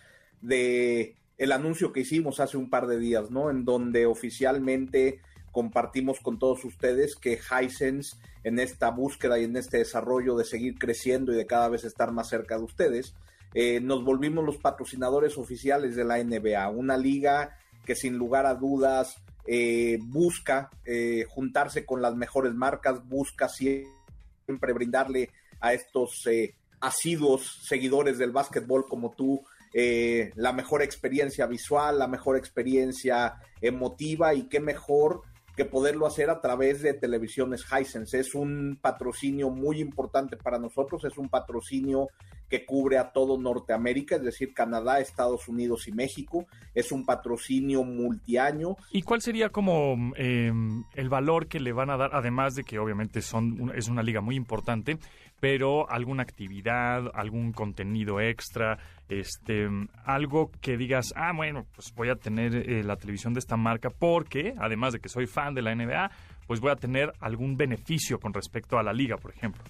[0.40, 3.50] de el anuncio que hicimos hace un par de días, ¿no?
[3.50, 9.78] En donde oficialmente compartimos con todos ustedes que Hisense en esta búsqueda y en este
[9.78, 13.16] desarrollo de seguir creciendo y de cada vez estar más cerca de ustedes,
[13.52, 18.54] eh, nos volvimos los patrocinadores oficiales de la NBA, una liga que sin lugar a
[18.54, 26.54] dudas eh, busca eh, juntarse con las mejores marcas, busca siempre brindarle a estos eh,
[26.80, 34.42] asiduos seguidores del básquetbol como tú la mejor experiencia visual, la mejor experiencia emotiva y
[34.42, 35.22] qué mejor
[35.56, 38.20] que poderlo hacer a través de televisiones Hisense.
[38.20, 42.08] Es un patrocinio muy importante para nosotros, es un patrocinio
[42.48, 46.46] que cubre a todo Norteamérica, es decir, Canadá, Estados Unidos y México.
[46.74, 48.76] Es un patrocinio multiaño.
[48.90, 52.78] ¿Y cuál sería como em, el valor que le van a dar, además de que
[52.78, 54.98] obviamente son es una liga muy importante,
[55.42, 58.78] pero alguna actividad, algún contenido extra,
[59.08, 59.68] este,
[60.04, 63.90] algo que digas, ah, bueno, pues voy a tener eh, la televisión de esta marca
[63.90, 66.12] porque, además de que soy fan de la NBA,
[66.46, 69.64] pues voy a tener algún beneficio con respecto a la liga, por ejemplo.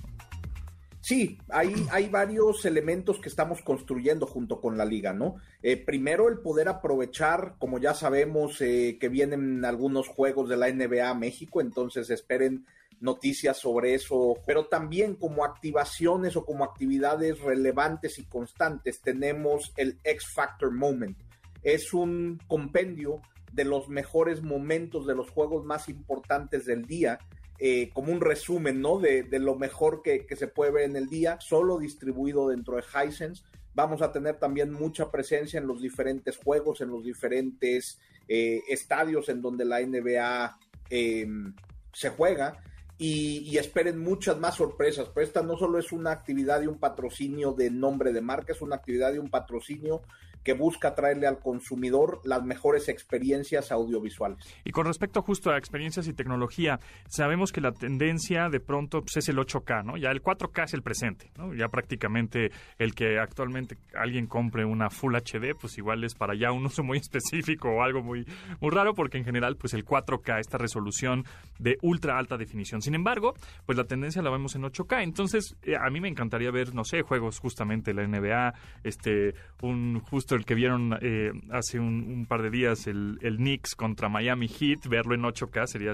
[1.01, 5.37] Sí, hay, hay varios elementos que estamos construyendo junto con la liga, ¿no?
[5.63, 10.71] Eh, primero, el poder aprovechar, como ya sabemos, eh, que vienen algunos juegos de la
[10.71, 12.67] NBA a México, entonces esperen
[13.03, 19.99] noticias sobre eso, pero también como activaciones o como actividades relevantes y constantes tenemos el
[20.05, 21.19] X Factor Moment.
[21.63, 23.21] Es un compendio
[23.53, 27.19] de los mejores momentos de los juegos más importantes del día,
[27.59, 28.99] eh, como un resumen, ¿no?
[28.99, 33.43] De, lo mejor que, se puede ver en el día, solo distribuido dentro de Hisense.
[33.75, 39.29] Vamos a tener también mucha presencia en los diferentes juegos, en los diferentes eh, estadios
[39.29, 40.59] en donde la NBA
[40.91, 41.55] em,
[41.93, 42.63] se juega
[43.03, 45.09] y, esperen muchas más sorpresas.
[45.13, 48.63] Pero esta no solo es una actividad y un patrocinio de nombre de marca, es
[48.63, 50.03] una actividad y un patrocinio
[50.43, 54.39] que busca traerle al consumidor las mejores experiencias audiovisuales.
[54.65, 59.17] Y con respecto justo a experiencias y tecnología, sabemos que la tendencia de pronto pues,
[59.17, 59.97] es el 8K, ¿no?
[59.97, 61.55] Ya el 4K es el presente, ¿no?
[61.55, 66.53] Ya prácticamente el que actualmente alguien compre una Full HD, pues igual es para ya
[66.53, 68.27] un uso muy específico o algo muy,
[68.61, 71.25] muy raro, porque en general, pues el 4K, esta resolución
[71.59, 72.83] de ultra alta definición.
[72.83, 73.35] Sin embargo,
[73.67, 75.03] pues la tendencia la vemos en 8K.
[75.03, 80.01] Entonces, eh, a mí me encantaría ver, no sé, juegos justamente la NBA, este, un
[80.01, 84.49] justo el que vieron eh, hace un, par de días, el, el Knicks contra Miami
[84.49, 85.93] Heat, verlo en 8K sería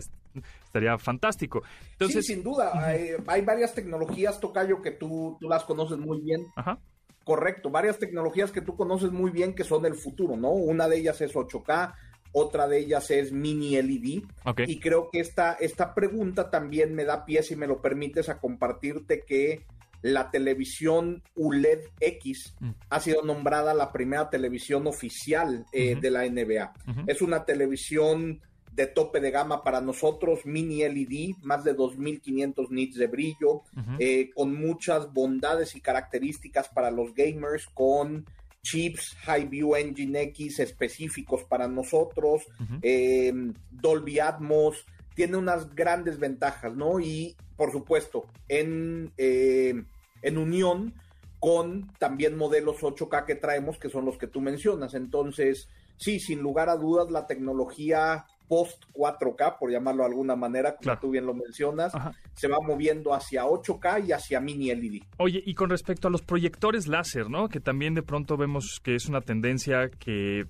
[0.64, 1.62] estaría fantástico.
[1.92, 6.46] Entonces, sí, sin duda, hay, varias tecnologías, Tocayo, que tú, tú las conoces muy bien.
[6.56, 6.78] Ajá.
[7.24, 10.50] Correcto, varias tecnologías que tú conoces muy bien que son del futuro, ¿no?
[10.50, 11.94] Una de ellas es 8K,
[12.32, 14.22] otra de ellas es mini LED.
[14.66, 18.40] Y creo que esta, esta pregunta también me da pie, si me lo permites, a
[18.40, 19.66] compartirte que
[20.02, 22.70] la televisión ULED X mm.
[22.90, 26.72] ha sido nombrada la primera televisión oficial eh, de la NBA.
[27.06, 28.40] Es una televisión
[28.72, 33.62] de tope de gama para nosotros, mini LED, más de 2500 nits de brillo,
[33.98, 38.24] eh, con muchas bondades y características para los gamers, con
[38.62, 42.46] chips High-View Engine X específicos para nosotros,
[42.82, 43.32] eh,
[43.68, 44.86] Dolby Atmos,
[45.18, 47.00] tiene unas grandes ventajas, ¿no?
[47.00, 49.74] Y por supuesto, en, eh,
[50.22, 50.94] en unión
[51.40, 54.94] con también modelos 8K que traemos, que son los que tú mencionas.
[54.94, 60.76] Entonces, sí, sin lugar a dudas, la tecnología post 4K, por llamarlo de alguna manera,
[60.76, 61.92] como tú bien lo mencionas,
[62.34, 65.02] se va moviendo hacia 8K y hacia mini LED.
[65.16, 67.48] Oye, y con respecto a los proyectores láser, ¿no?
[67.48, 70.46] Que también de pronto vemos que es una tendencia que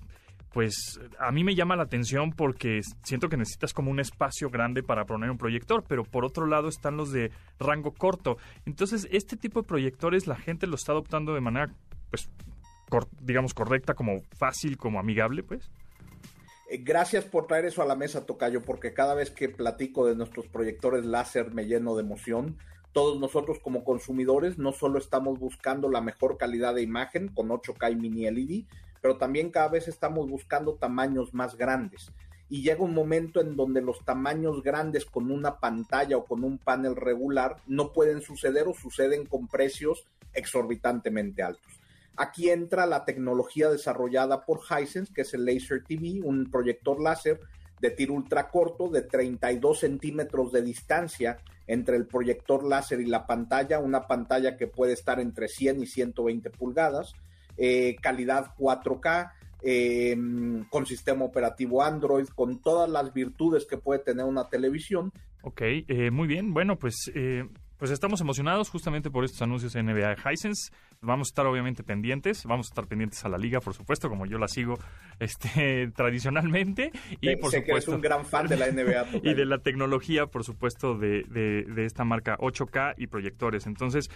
[0.51, 4.81] pues a mí me llama la atención porque siento que necesitas como un espacio grande
[4.81, 8.37] para poner un proyector, pero por otro lado están los de rango corto.
[8.65, 11.71] Entonces, este tipo de proyectores la gente lo está adoptando de manera,
[12.09, 12.29] pues,
[13.21, 15.69] digamos, correcta, como fácil, como amigable, pues.
[16.69, 20.15] Eh, gracias por traer eso a la mesa, Tocayo, porque cada vez que platico de
[20.15, 22.57] nuestros proyectores láser me lleno de emoción.
[22.91, 27.91] Todos nosotros como consumidores no solo estamos buscando la mejor calidad de imagen con 8K
[27.91, 28.65] y mini LED,
[29.01, 32.11] pero también cada vez estamos buscando tamaños más grandes.
[32.49, 36.57] Y llega un momento en donde los tamaños grandes con una pantalla o con un
[36.57, 41.79] panel regular no pueden suceder o suceden con precios exorbitantemente altos.
[42.15, 47.39] Aquí entra la tecnología desarrollada por Hisense, que es el Laser TV, un proyector láser
[47.79, 53.25] de tiro ultra corto de 32 centímetros de distancia entre el proyector láser y la
[53.25, 57.13] pantalla, una pantalla que puede estar entre 100 y 120 pulgadas,
[57.59, 64.25] eh, calidad 4K, em, con sistema operativo Android, con todas las virtudes que puede tener
[64.25, 65.11] una televisión.
[65.41, 66.53] Ok, eh, muy bien.
[66.53, 67.45] Bueno, pues, eh,
[67.77, 70.71] pues estamos emocionados justamente por estos anuncios en NBA Hisense.
[71.01, 74.25] Vamos a estar obviamente pendientes, vamos a estar pendientes a la liga, por supuesto, como
[74.25, 74.77] yo la sigo
[75.19, 76.91] este, tradicionalmente.
[77.21, 79.21] Y por sé supuesto, que un gran fan de la NBA.
[79.23, 83.65] y de la tecnología, por supuesto, de, de, esta marca 8K y proyectores.
[83.65, 84.09] Entonces,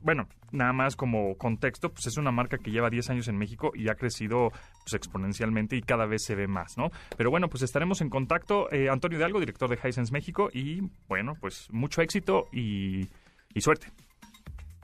[0.00, 3.72] bueno, nada más como contexto, pues es una marca que lleva 10 años en México
[3.74, 4.50] y ha crecido
[4.84, 6.92] pues, exponencialmente y cada vez se ve más, ¿no?
[7.16, 8.72] Pero bueno, pues estaremos en contacto.
[8.72, 13.08] Eh, Antonio Hidalgo, director de Hisense México, y bueno, pues mucho éxito y,
[13.54, 13.88] y suerte.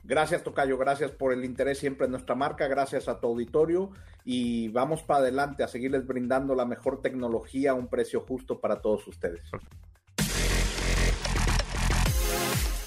[0.03, 3.91] Gracias, Tocayo, gracias por el interés siempre en nuestra marca, gracias a tu auditorio
[4.23, 8.81] y vamos para adelante a seguirles brindando la mejor tecnología a un precio justo para
[8.81, 9.49] todos ustedes.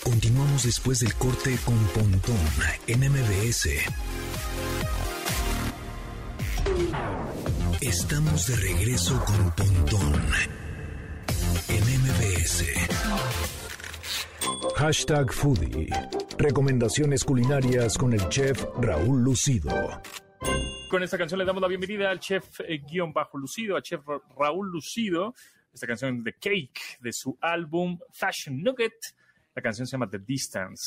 [0.02, 2.36] Continuamos después del corte con Pontón
[2.86, 3.68] en MBS.
[7.80, 10.22] Estamos de regreso con Pontón
[11.68, 13.61] en MBS.
[14.70, 15.88] Hashtag Foodie.
[16.38, 19.70] Recomendaciones culinarias con el chef Raúl Lucido.
[20.90, 24.00] Con esta canción le damos la bienvenida al chef eh, guion bajo Lucido, al chef
[24.38, 25.34] Raúl Lucido.
[25.72, 29.14] Esta canción de Cake de su álbum Fashion Nugget
[29.54, 30.82] la canción se llama The Distance.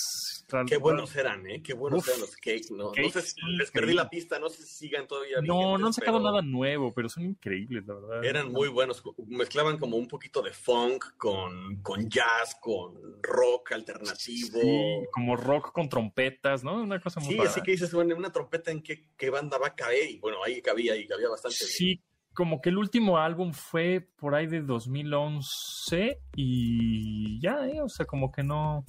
[0.68, 1.62] Qué buenos eran, ¿eh?
[1.62, 2.72] Qué buenos eran los Cake.
[2.72, 5.38] No, no sé si les perdí la pista, no sé si sigan todavía.
[5.42, 8.26] No, no han sacado nada nuevo, pero son increíbles, la verdad.
[8.26, 9.04] Eran muy buenos.
[9.28, 14.60] Mezclaban como un poquito de funk con, con jazz, con rock alternativo.
[14.60, 16.82] Sí, como rock con trompetas, ¿no?
[16.82, 19.68] Una cosa muy Sí, así que dices, bueno, una trompeta en qué, qué banda va
[19.68, 20.10] a caer.
[20.10, 21.58] Y bueno, ahí cabía, y cabía bastante.
[21.58, 22.02] Sí,
[22.36, 28.06] como que el último álbum fue por ahí de 2011 y ya, eh, o sea,
[28.06, 28.86] como que no,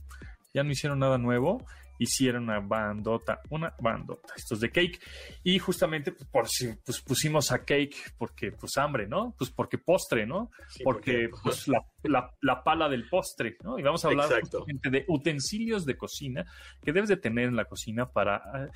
[0.53, 1.65] ya no hicieron nada nuevo.
[1.99, 5.01] Hicieron una bandota, una bandota, estos de Cake.
[5.43, 9.35] Y justamente pues, por si pues, pusimos a Cake porque, pues, hambre, ¿no?
[9.39, 10.51] Pues porque postre, ¿no?
[10.85, 11.67] porque, pues,
[12.05, 13.79] la, la, pala del postre, ¿no?
[13.79, 16.45] Y vamos a hablar de utensilios de cocina
[16.83, 18.69] que debes de tener en la cocina para eh,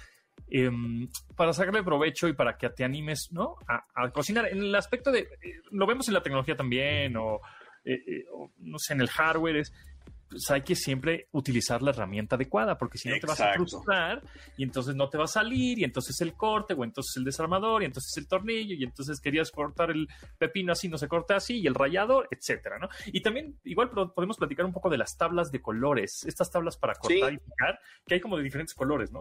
[0.48, 3.56] Em, para sacarle provecho y para que te animes ¿no?
[3.68, 4.48] a, cocinar.
[4.48, 7.40] En el aspecto de, eh, lo vemos en la tecnología también, o,
[7.84, 8.24] eh, eh,
[8.58, 9.72] no sé, en el hardware, es,
[10.30, 14.22] pues hay que siempre utilizar la herramienta adecuada, porque si no te vas a frustrar
[14.56, 17.82] y entonces no te va a salir, y entonces el corte, o entonces el desarmador,
[17.82, 20.08] y entonces el tornillo, y entonces querías cortar el
[20.38, 22.88] pepino así, no se corta así, y el rayador, etcétera, ¿no?
[23.06, 26.94] Y también, igual podemos platicar un poco de las tablas de colores, estas tablas para
[26.94, 29.20] cortar y picar, que hay como de diferentes colores, ¿no?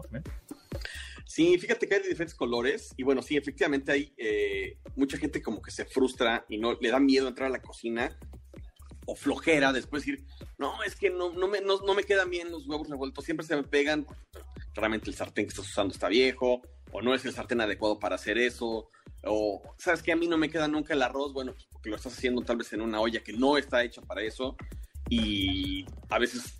[1.24, 5.42] Sí, fíjate que hay de diferentes colores y bueno, sí, efectivamente hay eh, mucha gente
[5.42, 8.16] como que se frustra y no le da miedo entrar a la cocina
[9.06, 10.24] o flojera después decir,
[10.58, 13.56] no, es que no, no, me, no, me quedan bien los huevos revueltos, siempre se
[13.56, 14.06] me pegan,
[14.74, 18.16] realmente el sartén que estás usando está viejo o no es el sartén adecuado para
[18.16, 18.90] hacer eso
[19.24, 22.16] o sabes que a mí no me queda nunca el arroz, bueno, porque lo estás
[22.16, 24.56] haciendo tal vez en una olla que no está hecha para eso
[25.08, 26.59] y a veces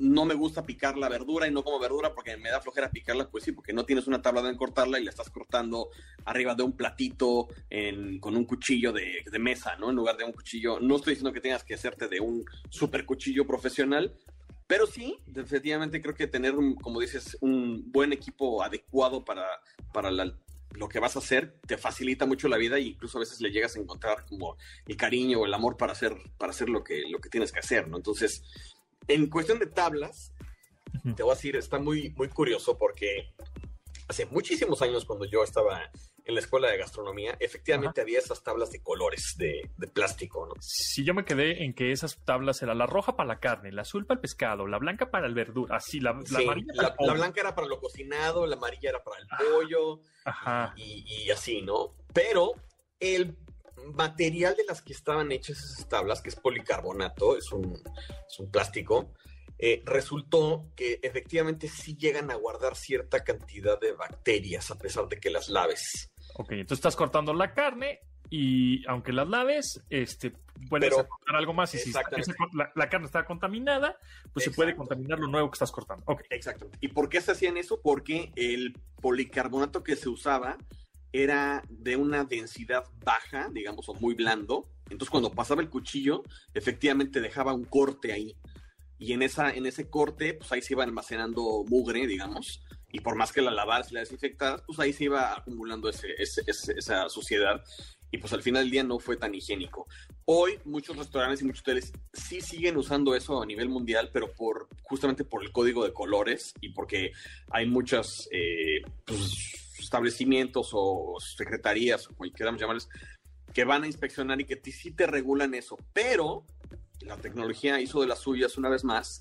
[0.00, 3.28] no me gusta picar la verdura y no como verdura porque me da flojera picarla,
[3.28, 5.90] pues sí, porque no tienes una tabla de cortarla y la estás cortando
[6.24, 7.48] arriba de un platito
[8.20, 9.90] con un cuchillo de, mesa, ¿no?
[9.90, 10.80] En lugar de un cuchillo.
[10.80, 14.14] No estoy diciendo que tengas que hacerte de un super cuchillo profesional,
[14.66, 19.44] pero sí, definitivamente creo que tener, como dices, un buen equipo adecuado para,
[19.92, 23.40] para lo que vas a hacer te facilita mucho la vida e incluso a veces
[23.40, 26.84] le llegas a encontrar como el cariño o el amor para hacer, para hacer lo,
[26.84, 27.96] que, lo que tienes que hacer, ¿no?
[27.96, 28.42] Entonces,
[29.08, 30.32] en cuestión de tablas,
[31.16, 33.32] te voy a decir, está muy, muy curioso porque
[34.08, 35.90] hace muchísimos años cuando yo estaba
[36.24, 40.54] en la escuela de gastronomía, efectivamente había esas tablas de colores de, plástico, ¿no?
[40.60, 43.82] Sí, yo me quedé en que esas tablas eran la roja para la carne, la
[43.82, 47.40] azul para el pescado, la blanca para el verdura, así, la, amarilla la, la, blanca
[47.40, 50.00] era para lo cocinado, la amarilla era para el pollo,
[50.76, 51.96] Y, y, así, ¿no?
[52.12, 52.52] Pero
[53.00, 53.36] el
[53.94, 58.50] material de las que estaban hechas esas tablas, que es policarbonato, es un, es un
[58.50, 59.12] plástico,
[59.58, 65.20] eh, resultó que efectivamente sí llegan a guardar cierta cantidad de bacterias a pesar de
[65.20, 66.10] que las laves.
[66.34, 68.00] Ok, entonces estás cortando la carne
[68.30, 70.32] y aunque las laves, este,
[70.68, 72.02] puedes cortar algo más y si la,
[72.88, 73.98] carne está contaminada,
[74.32, 76.04] pues se puede contaminar lo nuevo que estás cortando.
[76.06, 76.26] Okay.
[76.30, 76.70] Exacto.
[76.80, 77.80] ¿Y por qué se hacían eso?
[77.82, 80.56] Porque el policarbonato que se usaba
[81.12, 84.68] era de una densidad baja, digamos, o muy blando.
[84.84, 86.22] Entonces, cuando pasaba el cuchillo,
[86.54, 88.36] efectivamente dejaba un corte ahí.
[88.98, 92.62] Y en, esa, en ese corte, pues ahí se iba almacenando mugre, digamos.
[92.92, 97.08] Y por más que la lavaras y la desinfectaras, pues ahí se iba acumulando esa
[97.08, 97.64] suciedad.
[98.12, 99.86] Y pues al final del día no fue tan higiénico.
[100.24, 104.68] Hoy muchos restaurantes y muchos hoteles sí siguen usando eso a nivel mundial, pero por
[104.82, 107.12] justamente por el código de colores y porque
[107.50, 112.88] hay muchas eh, pues, establecimientos o secretarías, o como queramos llamarles,
[113.52, 115.76] que van a inspeccionar y que sí te regulan eso.
[115.92, 116.46] Pero
[117.00, 119.20] la tecnología hizo de las suyas una vez más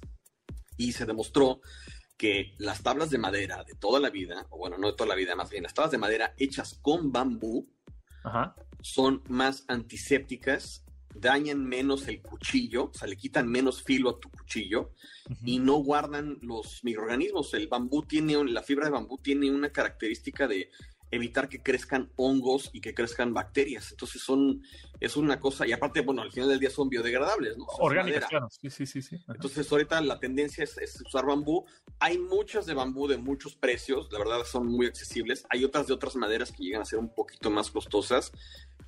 [0.78, 1.62] y se demostró
[2.18, 5.16] que las tablas de madera de toda la vida, o bueno, no de toda la
[5.16, 7.68] vida, más bien las tablas de madera hechas con bambú,
[8.82, 10.86] son más antisépticas
[11.20, 14.92] dañan menos el cuchillo, o sea, le quitan menos filo a tu cuchillo
[15.44, 17.54] y no guardan los microorganismos.
[17.54, 20.72] El bambú tiene, la fibra de bambú tiene una característica de
[21.12, 23.92] evitar que crezcan hongos y que crezcan bacterias.
[23.92, 24.62] Entonces son,
[25.00, 27.66] es una cosa, y aparte, bueno, al final del día son biodegradables, ¿no?
[27.80, 28.48] Orgánicas, claro.
[28.50, 29.18] Sí, sí, sí.
[29.28, 31.66] Entonces ahorita la tendencia es, es, usar bambú.
[32.00, 35.46] Hay muchas de bambú de muchos precios, la verdad son muy accesibles.
[35.50, 38.32] Hay otras de otras maderas que llegan a ser un poquito más costosas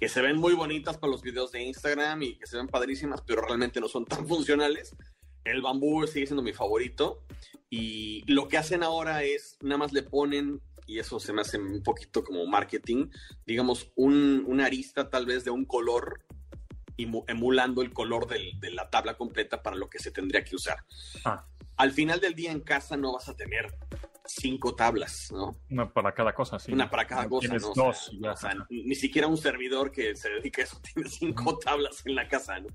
[0.01, 3.21] que se ven muy bonitas para los videos de Instagram y que se ven padrísimas,
[3.21, 4.95] pero realmente no son tan funcionales.
[5.43, 7.23] El bambú sigue siendo mi favorito
[7.69, 11.59] y lo que hacen ahora es nada más le ponen, y eso se me hace
[11.59, 13.11] un poquito como marketing,
[13.45, 16.25] digamos, un, una arista tal vez de un color
[16.97, 20.83] emulando el color de la tabla completa para lo que se tendría que usar.
[21.25, 21.45] Ah.
[21.77, 23.71] Al final del día en casa no vas a tener
[24.35, 25.55] cinco tablas, ¿no?
[25.69, 26.71] Una para cada cosa, sí.
[26.71, 27.73] Una para cada cosa, ¿no?
[27.73, 32.01] Dos, o sea, ni siquiera un servidor que se dedique a eso tiene cinco tablas
[32.05, 32.67] en la casa, ¿no?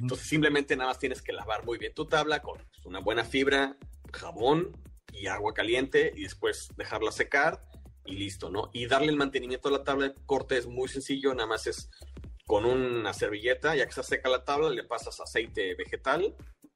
[0.00, 3.76] Entonces simplemente nada más tienes que lavar muy bien tu tabla con una buena fibra,
[4.12, 4.72] jabón
[5.12, 7.64] y agua caliente y después dejarla secar
[8.04, 8.70] y listo, ¿no?
[8.72, 11.90] Y darle el mantenimiento a la tabla de corte es muy sencillo, nada más es
[12.46, 16.34] con una servilleta, ya que se seca la tabla, le pasas aceite vegetal,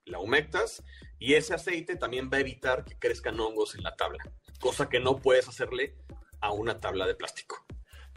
[0.09, 0.83] la humectas
[1.19, 4.23] y ese aceite también va a evitar que crezcan hongos en la tabla,
[4.61, 5.97] cosa que no puedes hacerle
[6.41, 7.65] a una tabla de plástico.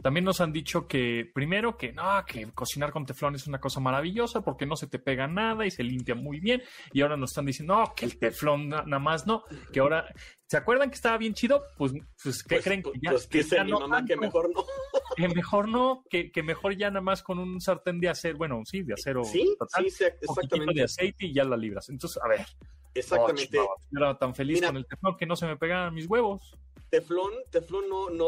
[0.02, 3.80] También nos han dicho que, primero, que no, que cocinar con teflón es una cosa
[3.80, 6.62] maravillosa porque no se te pega nada y se limpia muy bien.
[6.92, 10.12] Y ahora nos están diciendo, no, que el teflón nada más no, que ahora,
[10.46, 11.62] ¿se acuerdan que estaba bien chido?
[11.78, 11.92] Pues,
[12.22, 12.82] pues ¿qué pues, creen?
[12.82, 14.64] Pues, pues que ya mi mamá que mejor no.
[15.16, 18.62] Que mejor no, que, que, mejor ya nada más con un sartén de acero, bueno,
[18.64, 19.22] sí, de acero.
[19.24, 20.72] Sí, sí, sí exactamente.
[20.72, 21.90] de aceite y ya la libras.
[21.90, 22.46] Entonces, a ver.
[22.94, 23.58] Exactamente.
[23.94, 26.56] era tan feliz con el teflón que no se me pegaban mis huevos.
[26.90, 28.26] Teflón, teflón no, no,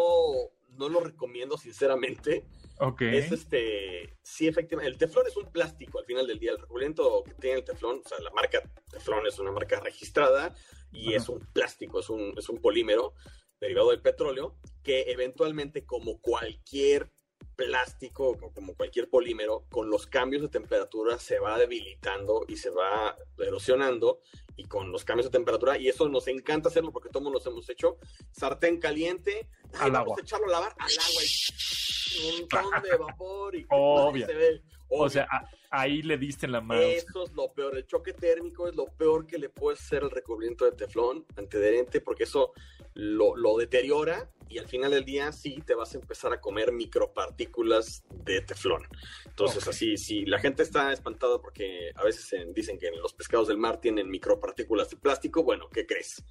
[0.77, 2.45] no lo recomiendo sinceramente.
[2.79, 3.03] Ok.
[3.03, 6.53] Es este, sí, efectivamente, el teflón es un plástico al final del día.
[6.53, 10.55] El recubrimiento que tiene el teflón, o sea, la marca teflón es una marca registrada
[10.93, 13.15] y es un plástico, es un, es un polímero
[13.61, 17.11] derivado del petróleo que eventualmente, como cualquier
[17.57, 22.71] plástico o como cualquier polímero, con los cambios de temperatura se va debilitando y se
[22.71, 24.21] va erosionando
[24.57, 27.69] y con los cambios de temperatura, y eso nos encanta hacerlo porque todos nos hemos
[27.71, 27.99] hecho,
[28.31, 29.49] sartén caliente,
[29.81, 30.17] al vamos agua.
[30.19, 34.27] a echarlo a lavar al agua y un montón de vapor y Obvio.
[34.27, 34.63] se ve.
[34.89, 35.27] O sea,
[35.71, 36.83] ahí le diste en la mano.
[36.83, 37.77] Eso es lo peor.
[37.77, 42.01] El choque térmico es lo peor que le puede hacer el recubrimiento de teflón antidherente,
[42.01, 42.53] porque eso
[42.95, 46.73] lo, lo deteriora y al final del día sí te vas a empezar a comer
[46.73, 48.87] micropartículas de teflón.
[49.27, 53.59] Entonces, así, si la gente está espantada porque a veces dicen que los pescados del
[53.59, 56.25] mar tienen micropartículas de plástico, bueno, ¿qué crees?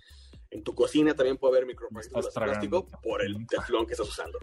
[0.52, 4.40] En tu cocina también puede haber micropartículas de plástico por el teflón que estás usando.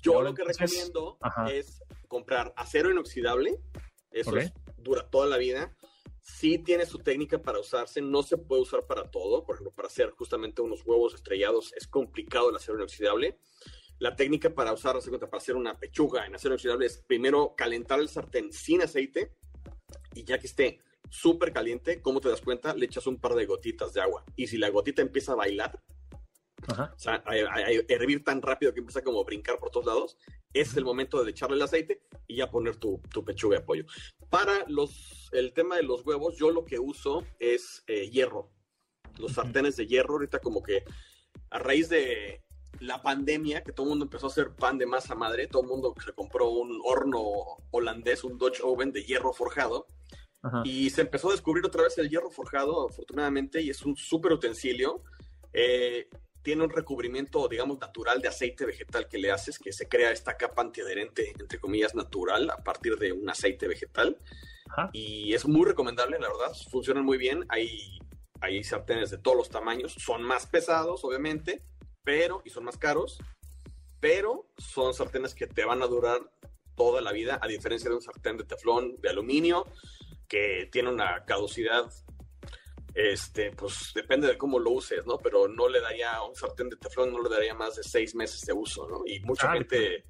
[0.00, 1.18] Yo lo que recomiendo
[1.50, 3.58] es comprar acero inoxidable,
[4.10, 4.32] eso
[4.76, 5.74] dura toda la vida
[6.24, 9.88] sí tiene su técnica para usarse, no se puede usar para todo, por ejemplo, para
[9.88, 13.38] hacer justamente unos huevos estrellados es complicado el acero inoxidable.
[13.98, 18.08] La técnica para usar, para hacer una pechuga en acero inoxidable es primero calentar el
[18.08, 19.32] sartén sin aceite
[20.14, 22.74] y ya que esté súper caliente, ¿cómo te das cuenta?
[22.74, 25.78] Le echas un par de gotitas de agua y si la gotita empieza a bailar,
[26.68, 27.36] o sea, a,
[27.88, 30.16] hervir tan rápido que empieza como a brincar por todos lados,
[30.52, 33.84] es el momento de echarle el aceite y ya poner tu, tu, pechuga de pollo.
[34.30, 38.50] Para los, el tema de los huevos, yo lo que uso es eh, hierro.
[39.18, 40.84] Los sartenes de hierro, ahorita como que
[41.50, 42.42] a raíz de
[42.80, 45.68] la pandemia, que todo el mundo empezó a hacer pan de masa madre, todo el
[45.68, 47.22] mundo se compró un horno
[47.70, 49.86] holandés, un Dutch Oven de hierro forjado.
[50.62, 54.32] Y se empezó a descubrir otra vez el hierro forjado, afortunadamente, y es un súper
[54.32, 55.02] utensilio.
[55.54, 56.06] Eh,
[56.44, 60.36] tiene un recubrimiento, digamos, natural de aceite vegetal que le haces, que se crea esta
[60.36, 64.18] capa antiadherente, entre comillas, natural a partir de un aceite vegetal.
[64.92, 67.46] Y es muy recomendable, la verdad, funcionan muy bien.
[67.48, 67.98] Hay,
[68.42, 71.62] hay sartenes de todos los tamaños, son más pesados, obviamente,
[72.04, 73.18] pero, y son más caros,
[73.98, 76.20] pero son sartenes que te van a durar
[76.76, 79.66] toda la vida, a diferencia de un sartén de teflón de aluminio,
[80.28, 81.90] que tiene una caducidad
[82.94, 85.18] este, pues depende de cómo lo uses, ¿no?
[85.18, 88.40] Pero no le daría un sartén de teflón, no le daría más de seis meses
[88.42, 89.02] de uso, ¿no?
[89.04, 90.04] Y mucha gente,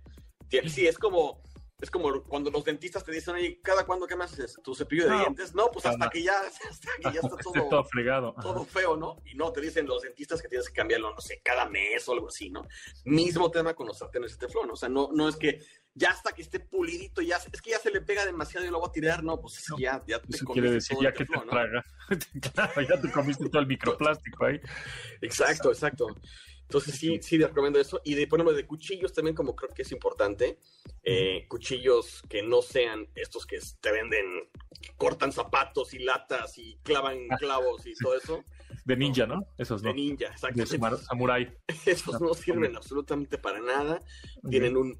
[0.68, 1.42] sí, es como,
[1.80, 4.58] es como cuando los dentistas te dicen, oye, ¿cada cuándo qué me haces?
[4.62, 5.54] ¿Tu cepillo de dientes?
[5.54, 6.34] No, pues hasta que ya,
[6.70, 8.34] hasta que ya está todo, todo fregado.
[8.40, 9.16] Todo feo, ¿no?
[9.24, 12.12] Y no, te dicen los dentistas que tienes que cambiarlo, no sé, cada mes o
[12.12, 12.66] algo así, ¿no?
[13.04, 15.60] Mismo tema con los sartenes de teflón, o sea, no, no es que
[15.94, 18.80] ya hasta que esté pulidito, ya es que ya se le pega demasiado y lo
[18.80, 21.84] voy a tirar, no, pues ya, ya te Eso quiere decir ya que te traga.
[22.52, 24.60] claro, ya te comiste todo el microplástico ahí.
[25.20, 26.06] Exacto, exacto.
[26.64, 28.00] Entonces sí, sí recomiendo eso.
[28.04, 30.58] Y de ponerme de cuchillos también como creo que es importante.
[31.02, 34.26] Eh, cuchillos que no sean estos que te venden,
[34.96, 38.44] cortan zapatos y latas y clavan ah, clavos y todo eso.
[38.84, 39.46] De ninja, ¿no?
[39.56, 39.88] Esos no.
[39.90, 40.60] De ninja, exacto.
[40.60, 41.56] De samurai.
[41.86, 44.02] Esos no sirven absolutamente para nada.
[44.50, 44.98] Tienen un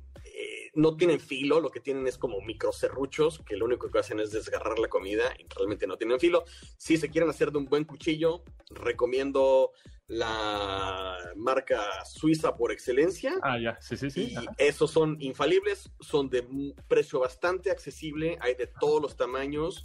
[0.75, 4.31] no tienen filo, lo que tienen es como microcerruchos, que lo único que hacen es
[4.33, 6.45] desgarrar la comida y realmente no tienen filo.
[6.77, 9.73] Si se quieren hacer de un buen cuchillo, recomiendo
[10.07, 13.39] la marca suiza por excelencia.
[13.43, 14.35] Ah, ya, sí, sí, sí.
[14.35, 19.85] Y esos son infalibles, son de un precio bastante accesible, hay de todos los tamaños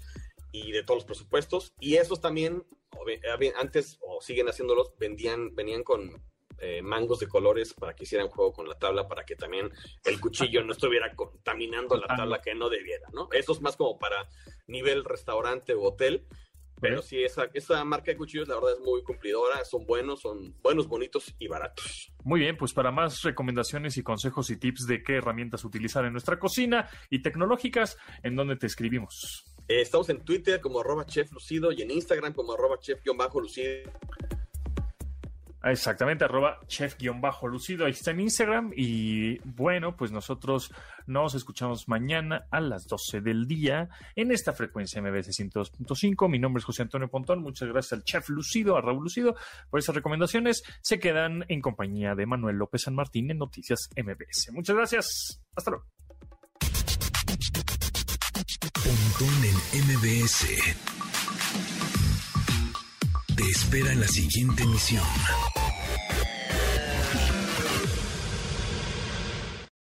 [0.52, 1.74] y de todos los presupuestos.
[1.80, 2.66] Y esos también,
[3.58, 6.22] antes o siguen haciéndolos, vendían, venían con
[6.62, 9.72] eh, mangos de colores para que hicieran juego con la tabla, para que también
[10.05, 13.30] el cuchillo no estuviera contaminando la tabla que no debiera, ¿no?
[13.32, 14.28] Eso es más como para
[14.68, 16.26] nivel restaurante o hotel.
[16.82, 20.55] Pero sí, esa, esa marca de cuchillos la verdad es muy cumplidora, son buenos, son
[20.62, 22.14] buenos, bonitos y baratos.
[22.24, 26.14] Muy bien, pues para más recomendaciones y consejos y tips de qué herramientas utilizar en
[26.14, 29.45] nuestra cocina y tecnológicas, ¿en dónde te escribimos?
[29.68, 33.91] Eh, estamos en Twitter como arroba chef lucido y en Instagram como arroba chef-lucido.
[35.64, 38.72] Exactamente, arroba chef-lucido, ahí está en Instagram.
[38.76, 40.72] Y bueno, pues nosotros
[41.05, 46.30] nos escuchamos mañana a las 12 del día en esta frecuencia MBS 102.5.
[46.30, 47.41] Mi nombre es José Antonio Pontón.
[47.41, 49.36] Muchas gracias al chef Lucido, a Raúl Lucido,
[49.70, 50.64] por esas recomendaciones.
[50.82, 54.53] Se quedan en compañía de Manuel López San Martín en Noticias MBS.
[54.53, 55.43] Muchas gracias.
[55.55, 55.86] Hasta luego.
[58.82, 59.43] Pontón
[59.74, 61.19] en MBS.
[63.40, 65.02] Te espera en la siguiente emisión.